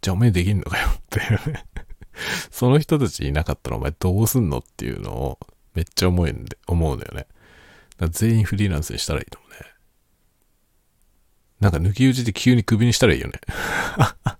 [0.01, 1.65] じゃあお前できんのかよっていうね
[2.51, 5.39] その人たちいなかったらお前どうすんのっていうのを
[5.73, 7.27] めっちゃ思うんで、思うのよね。
[8.09, 9.57] 全員フリーランスにしたらいいと思うね。
[11.59, 13.39] なんか抜き打ちで急にクビにしたらいいよね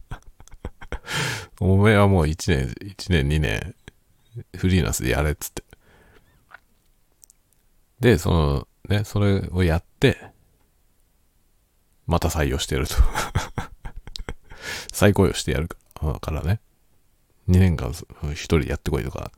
[1.59, 3.75] お前はもう1年、1年、2年、
[4.55, 5.63] フリーランスでやれっつって。
[7.99, 10.17] で、その、ね、それをやって、
[12.05, 12.95] また採用してやると
[14.93, 16.61] 再雇用してやるからね。
[17.49, 19.31] 2年間一人でやってこいとか、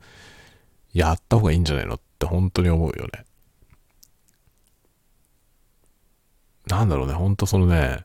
[0.92, 3.24] やった方がいいんじゃないのって本当に思うよね。
[6.66, 8.04] なんだろうね、ほんとそのね、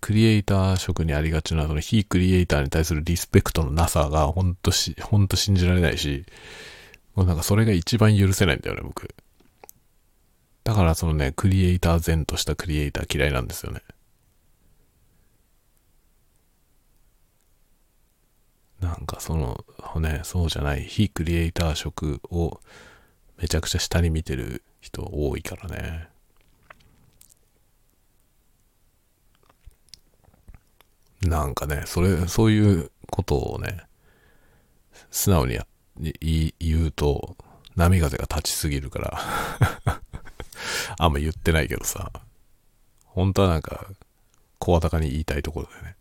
[0.00, 6.24] クリエイター職にありがちな、その非クリエイターに対するリスペクトのなさが、ほんとし、ほんと信じられないし、
[7.14, 9.14] もうなんかそれが一番許せないんだよね、僕。
[10.64, 13.82] だからそのね、クリエイター前としたクリエイター嫌いなんですよね。
[18.80, 19.64] なんかその、
[20.00, 22.60] ね、そうじゃない、非クリエイター職を
[23.38, 26.09] めちゃくちゃ下に見てる人多いからね。
[31.22, 33.84] なんかね、それ、そういうことをね、
[35.10, 35.66] 素直にや
[35.98, 37.36] 言うと、
[37.76, 39.18] 波風が立ちすぎるから
[40.98, 42.10] あんま言ってないけどさ、
[43.04, 43.86] 本当はなんか、
[44.58, 45.96] 声高に言いたいところだよね。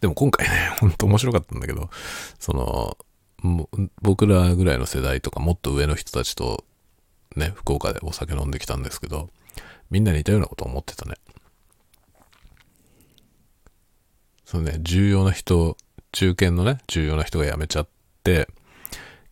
[0.00, 1.88] でも今回ね、ほんと面白かったんだけど、
[2.40, 2.98] その、
[4.00, 6.64] 僕らぐらいの世代とかもっと上の人たちと
[7.36, 9.30] ね、福岡でお酒飲んできたんですけど、
[9.90, 11.16] みんな似たようなこと思ってたね。
[14.44, 15.76] そのね、重要な人、
[16.12, 17.88] 中堅のね、重要な人が辞めちゃっ
[18.22, 18.48] て、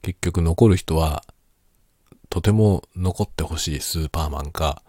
[0.02, 1.24] 結局残る人は、
[2.30, 4.82] とても残ってほしいスーパーマンか、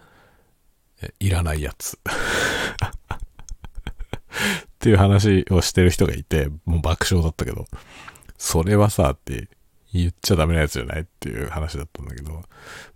[1.20, 1.99] いらないやつ。
[4.76, 7.66] っていう話をしてる人がいて、もう爆笑だったけど、
[8.38, 9.49] それはさ、って
[9.93, 12.39] 言っちゃダメなやつじゃないっていう話だったんだけど、ま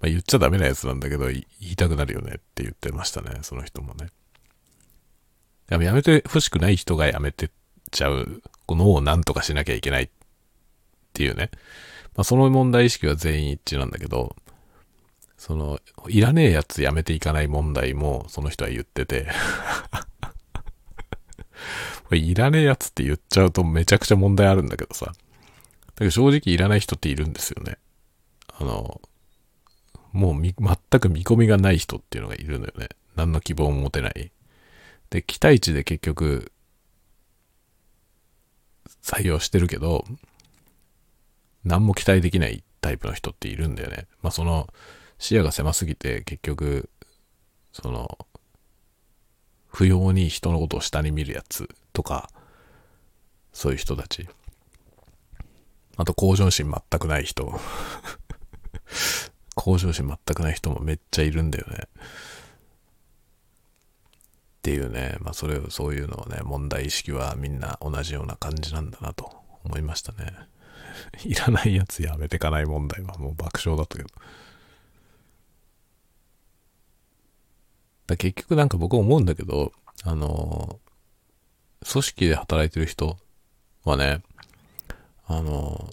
[0.04, 4.08] あ、言っちゃダメなやつなんだけど、言いたくなるよねって言ってましたね、その人もね。
[5.70, 7.50] やめて欲しくない人がやめてっ
[7.92, 10.10] ちゃうこのを何とかしなきゃいけないっ
[11.14, 11.50] ていうね。
[12.16, 14.36] まあ、その問題意識は全員一致なんだけど、
[15.38, 19.28] その、いらねえやつやめていかない問題もその人は言ってて
[22.12, 25.14] いらねえやつって言っちゃうとめちゃくちゃ問題あるんだけどさ。
[25.96, 27.78] だけど正直いらない人っているんですよね。
[28.58, 29.02] あの、
[30.12, 30.54] もう全
[31.00, 32.90] く見込みがない人っていうのがいるのよね。
[33.16, 34.32] 何の希望も持てない。
[35.10, 36.52] で、期待値で結局、
[39.02, 40.06] 採用してるけど、
[41.64, 44.08] 何も期待できないタイプの人っているんだよね。
[44.22, 44.68] まあその
[45.18, 46.90] 視野が狭すぎて結局、
[47.72, 48.18] その、
[49.68, 52.30] 不要に人のことを下に見るやつとか、
[53.54, 54.28] そういう人たち。
[55.98, 57.60] あと向上心全くない人。
[59.56, 61.88] 向上心全くない人もめっちゃいるんだよね。
[61.88, 61.88] っ
[64.62, 69.32] ていうね、まあそれを、そういうのをね、問題意識はみんな同じような感じなんだなと
[69.64, 70.34] 思いましたね。
[71.24, 74.10] いらないやつやめてかない問題はもう爆笑だったけど。
[78.08, 79.72] だ結局なんか僕思うんだけど、
[80.04, 80.80] あの、
[81.90, 83.18] 組織で働いてる人
[83.84, 84.22] はね、
[85.28, 85.90] あの、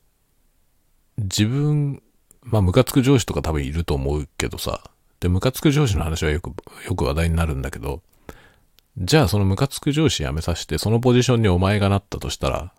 [1.18, 2.02] 自分、
[2.42, 6.52] まあムカつく上司とか多分いると思うけどさ、で、ムカつく上司の話はよく、
[6.86, 8.02] よく話題になるんだけど、
[8.98, 12.72] じゃあそのムカつく上司辞めさせて、そのポジションにお前がなったとしたら、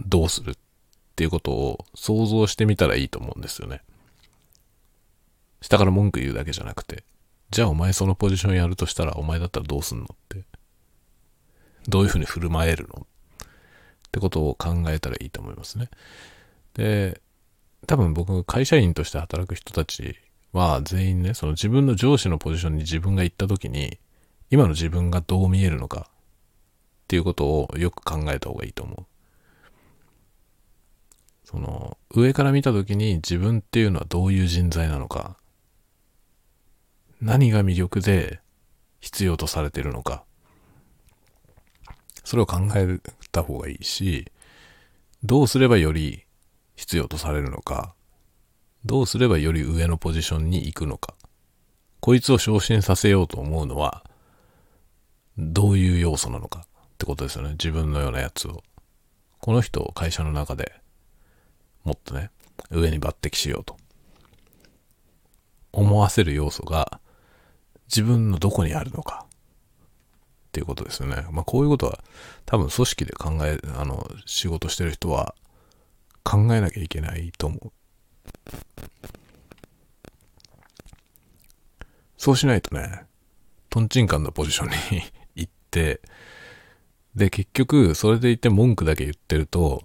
[0.00, 0.54] どうするっ
[1.16, 3.82] ていうことを想像してみたらいいと思うんですよね。
[5.60, 7.02] 下から文句言うだけじゃなくて、
[7.50, 10.44] じゃあお前そのポジションやるとしたらお前だったらどうすんのって。
[11.88, 13.06] どういうふうに振る舞えるのっ
[14.08, 15.90] ってことを考えたらいいと思いますね。
[16.74, 17.20] で、
[17.86, 20.16] 多分僕、会社員として働く人たち
[20.52, 23.98] は全員ね、その自分の上司のポジションに自分が行った時に、
[24.50, 26.12] 今の自分がどう見えるのかっ
[27.06, 29.06] ていうことをよく考えた方がいいと思う。
[31.44, 35.36] その、上から見た時に自分っていうのはどういう人材なのか、
[37.20, 38.40] 何が魅力で
[39.00, 40.24] 必要とされてるのか、
[42.24, 44.30] それを考えるた方がいいし、
[45.22, 46.24] どうすればより
[46.76, 47.94] 必要とされるのか、
[48.84, 51.14] どうすればより上のポジションに行くのか、
[52.00, 54.04] こいつを昇進させようと思うのは、
[55.36, 56.64] どういう要素なのかっ
[56.98, 57.50] てことですよね。
[57.52, 58.62] 自分のようなやつを。
[59.40, 60.72] この人を会社の中で
[61.88, 62.30] もっとね、
[62.70, 63.76] 上に抜擢しようと。
[65.72, 67.00] 思わせる要素が
[67.86, 69.24] 自分のどこにあるのか
[70.48, 71.26] っていうことですよね。
[71.30, 72.02] まあこういうことは
[72.46, 75.34] 多分組織で考え、あの、仕事してる人は
[76.24, 77.72] 考えなきゃいけないと思う。
[82.16, 83.04] そうしないとね、
[83.70, 85.02] トンチンカンのポジションに
[85.36, 86.00] 行って、
[87.14, 89.84] で、結局、それでいて文句だけ言ってると、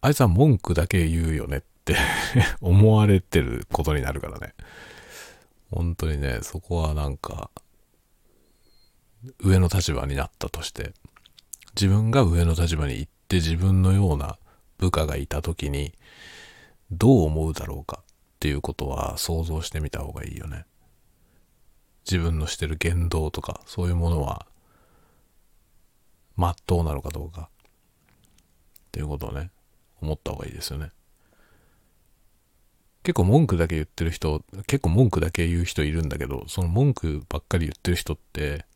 [0.00, 1.96] あいつは文句だけ言うよねって
[2.60, 4.54] 思われてることになるからね。
[5.70, 7.50] 本当にね、そこはなんか、
[9.40, 10.92] 上の立場になったとして、
[11.74, 14.38] 自分が上の立場に行って自分のような
[14.78, 15.94] 部下がいた時に、
[16.90, 18.04] どう思うだろうかっ
[18.40, 20.64] ていうことは想像してみた方がいいよね。
[22.10, 24.46] 自分のしてる言動とか、そういうものは、
[26.36, 27.50] まっとうなのかどうか。
[27.52, 29.50] っていうことをね、
[30.00, 30.90] 思った方がいいですよね。
[33.02, 38.66] 結構文句だけ言ってる人、結構文句だけ言う人いるんだけど、その文句ばっかり言ってる人って、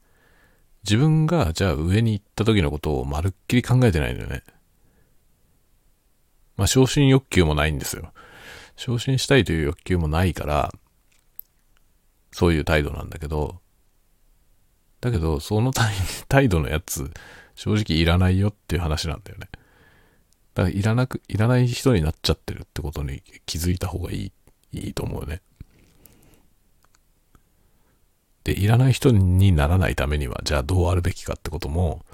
[0.85, 4.43] 自分がじゃあ上に行った時のことをまるっきり考えてないんだよね。
[6.57, 8.13] まあ昇進欲求もないんですよ。
[8.77, 10.73] 昇進したいという欲求もないから、
[12.33, 13.61] そういう態度なんだけど、
[15.01, 15.73] だけど、その
[16.29, 17.11] 態度のやつ、
[17.55, 19.49] 正直いらないよっていう話なんだよね。
[20.55, 24.33] だからいらなく、いらない人になっちゃってるってことに気づいた方がいい、
[24.73, 25.43] いいと思うね。
[28.45, 32.05] で、いらない人にならないためには、じゃあどうあるべきかってことも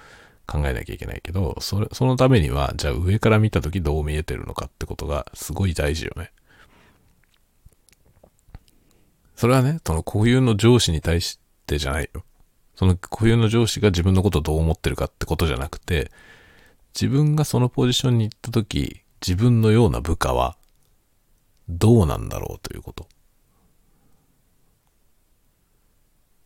[0.47, 6.33] 考えなきゃいけないけど、それ、そのためには、じゃあ上から見たときどう見えてるのかってことがすごい大事よね。
[9.35, 12.25] それはね、その固有の上司に対してじゃないよ。
[12.77, 16.11] その固有の上司が自分のことをどう思ってるかってことじゃなくて、
[16.95, 20.57] 自分がそのポジションに行った時、自分のような部下は
[21.69, 23.07] どうなんだろうということ。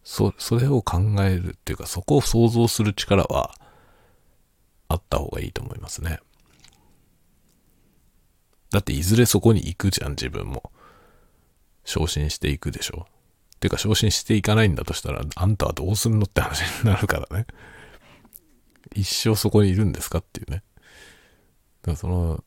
[0.04, 3.54] そ、それを考えるっていうか、そこを想像する力は
[4.88, 6.20] あった方がいいと思いますね。
[8.70, 10.70] だっていずれそこに行くじゃん、自分も。
[11.84, 13.06] 昇進していくでしょ。
[13.60, 17.46] てか昇進していかないんだとしたら、あんたはどうすんのって話になるからね。
[18.94, 20.62] 一生そこにいるんですかっていうね。
[21.82, 22.44] だからその、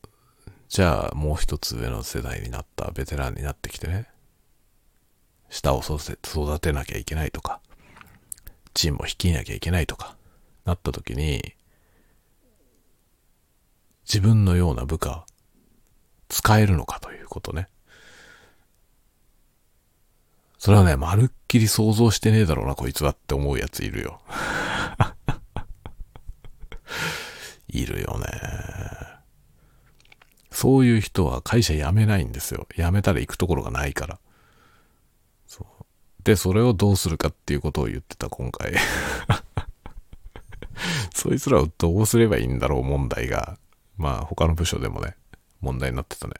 [0.68, 4.06] じゃあもう一つ上の世代になったベテランになってきてね、
[5.50, 7.60] 下を育てなきゃいけないとか、
[8.74, 10.16] チームを率いなきゃいけないとか、
[10.64, 11.54] なった時に、
[14.04, 15.26] 自分のような部下、
[16.28, 17.68] 使えるのかということね。
[20.58, 24.20] それはね、まるっきり想像してねえだろうな、こいつはって思うやついるよ。
[27.68, 28.26] いるよね。
[30.50, 32.66] そういう人は会社辞めないんですよ。
[32.76, 34.18] 辞めたら行くところがないから。
[36.28, 38.74] で、それをどうするかっていうことを言ってた、今回。
[41.14, 43.56] そいつらをどうすればいいんだろう問題が、
[43.96, 45.16] まあ他の部署でもね、
[45.62, 46.34] 問題になってたね。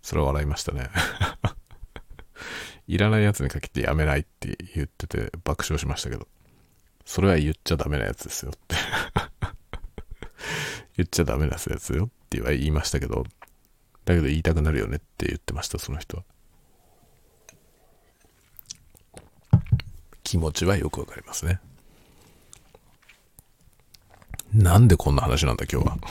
[0.00, 0.88] それは笑いましたね。
[2.88, 6.26] いらないやつにかけてやめないって言ってて爆笑しましたけど、
[7.04, 8.76] それは言っちゃダメなやつですよって
[10.96, 13.24] 言っちゃダメなやつですよって言いましたけど、
[14.06, 16.24] だけど言いたくなるよねって言ってました、その人は。
[20.30, 21.58] 気持ちはよくわかりますね。
[24.54, 25.96] なんでこんな話なんだ今日は。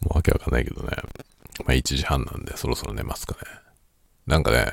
[0.00, 0.88] もうわけわかんないけどね。
[1.64, 3.38] まあ1時半なんでそろそろ寝ますかね。
[4.26, 4.72] なんかね、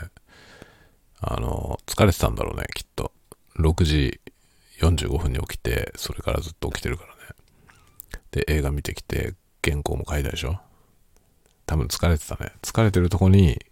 [1.19, 3.11] あの、疲れてたんだろうね、きっと。
[3.59, 4.19] 6時
[4.79, 7.19] 45分に起きて、それからずっと起きてるからね。
[8.31, 10.59] で、映画見てきて、原稿も書いたでしょ
[11.67, 12.51] 多分疲れてたね。
[12.63, 13.63] 疲れてるとこに、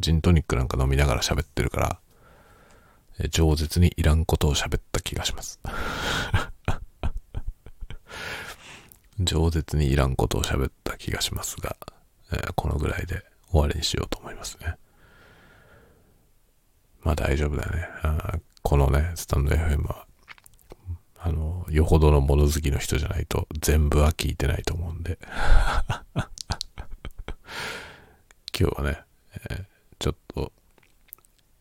[0.00, 2.00] ジントニックなんか飲みながら喋ってるから、
[3.26, 5.60] 饒舌にいらんことを喋った気がします。
[9.20, 11.76] 饒舌にいらんことを喋った気がしますが、
[12.32, 14.76] えー、このぐらいで終わりにしようと思いますね。
[17.02, 17.88] まあ大丈夫だよね。
[18.62, 20.06] このね、スタンド FM は、
[21.18, 25.18] あの、よほどの物好きの人じゃないと全部は聞いてないと思うんで。
[28.58, 29.00] 今日はね、
[29.50, 29.64] えー、
[29.98, 30.52] ちょっと、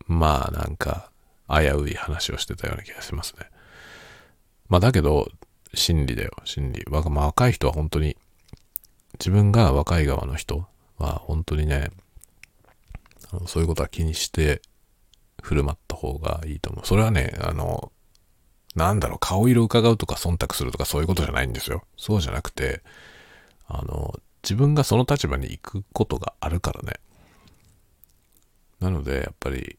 [0.08, 1.12] まあなんか、
[1.50, 3.48] 危うい話をしてたような気がしますね。
[4.70, 5.30] まあだけど、
[5.74, 6.86] 心理だよ、心理。
[6.89, 8.18] まあ、若い人は本当に、
[9.20, 10.68] 自分が若い側の人
[10.98, 11.89] は本当にね、
[13.48, 14.62] そういうことは気にして
[15.41, 16.86] 振る舞った方がいいと思う。
[16.86, 17.91] それはね、あの、
[18.76, 21.84] なんだろう、顔色伺うとか忖度するとかそういうことじゃないんですよ。
[21.98, 22.84] そうじゃなくて、
[23.68, 26.93] あの、自分がその立場に行くことがあるからね。
[28.80, 29.78] なので、やっぱり、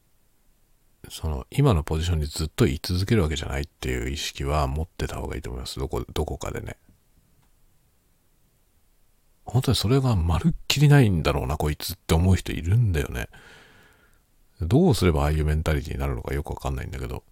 [1.07, 5.79] その、今のポジションにずっと居続けるわけじゃないっていう意識は持ってた方がいいと思います。
[5.79, 6.75] どこ、どこかでね。
[9.45, 13.29] 本当にそれがまるっきりないんだろうな、こいつって思う人いるんだよね。
[14.61, 17.23] どうすればああいうメンタリティになるのかよくわかんないんだけど。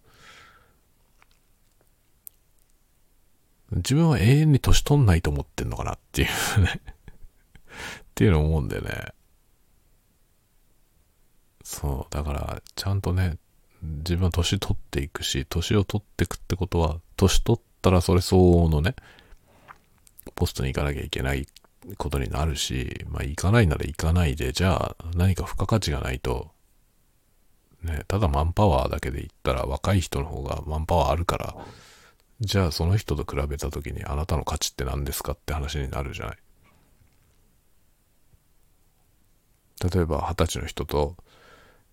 [3.72, 6.26] 自分は永遠に年取んないと思ってんのかなってい
[6.58, 9.14] うね っていうの思うんだよね。
[11.64, 12.14] そう。
[12.14, 13.38] だから、ちゃんとね、
[14.00, 18.96] 自分は年取っていくし、年を取っていくってことは、年取ったらそれ相応のね、
[20.36, 21.48] ポストに行かなきゃいけない
[21.98, 26.52] ことになるし、まあ行かないなら行かないで、じゃあ何か付加価値がないと、
[27.84, 31.56] ね、ただマンパワーだけで言ったら若い人の方がマンパワーあるから、
[32.40, 36.38] じゃあその人と比べた時にあなたの価値って何ですかって話になるじゃない。
[39.92, 41.16] 例えば二十歳の人と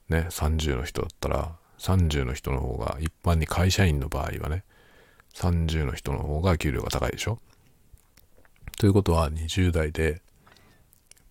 [0.08, 4.64] ね、30の人だったら、30の人の方が、一般に会社員の場合はね、
[5.34, 7.40] 30の人の方が給料が高いでしょ？
[8.78, 10.22] ということは20代で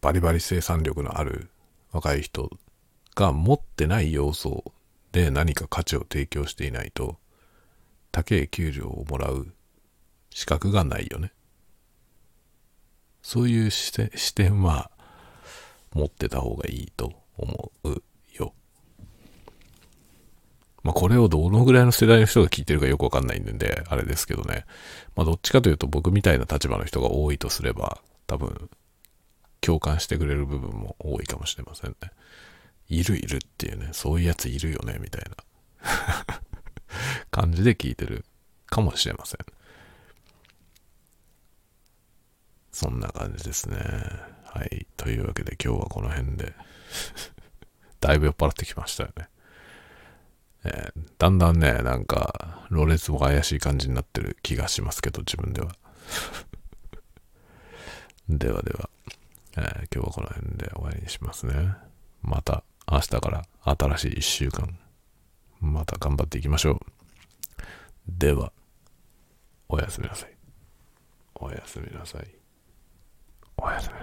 [0.02, 1.50] バリバリ生産力のある
[1.92, 2.50] 若い人
[3.16, 4.74] が持ってない要素
[5.12, 7.18] で何か価値を提供していないと
[8.12, 9.48] 高い給料をもらう
[10.30, 11.32] 資格がないよね。
[13.22, 14.92] そういう視点は
[15.94, 18.04] 持ってた方がいいと思う
[20.84, 24.66] まあ、これをどのぐらいの世代の人が聞いてるかよくわかんないんで、あれですけどね。
[25.16, 28.70] まあ、どっちかというと僕みたいな立場の人が多いとすれば、多分、
[29.62, 32.12] 共感してくれる部分も多いかもしれませんね。
[32.90, 35.38] いるいるっていうね、そういうやついるよね、みたいな
[37.32, 38.26] 感じで聞いてる
[38.66, 39.40] かもしれません。
[42.74, 43.78] そんな感じですね。
[43.78, 44.86] はい。
[44.98, 46.54] というわけで今日はこの辺で
[48.02, 49.30] だいぶ酔っ払ってきましたよね。
[50.66, 55.76] えー、だんだんね、なんか、ろれつも怪しい感じになってる気がしますけど、自分では。
[58.30, 58.90] ではでは、
[59.58, 59.64] えー、
[59.94, 61.76] 今日はこの辺で終わりにしますね。
[62.22, 64.80] また明日から新しい一週間、
[65.60, 66.80] また頑張っていきましょう。
[68.08, 68.54] では、
[69.68, 70.38] おやすみなさい
[71.36, 72.28] おやすみなさい。
[73.58, 74.03] おやすみなさ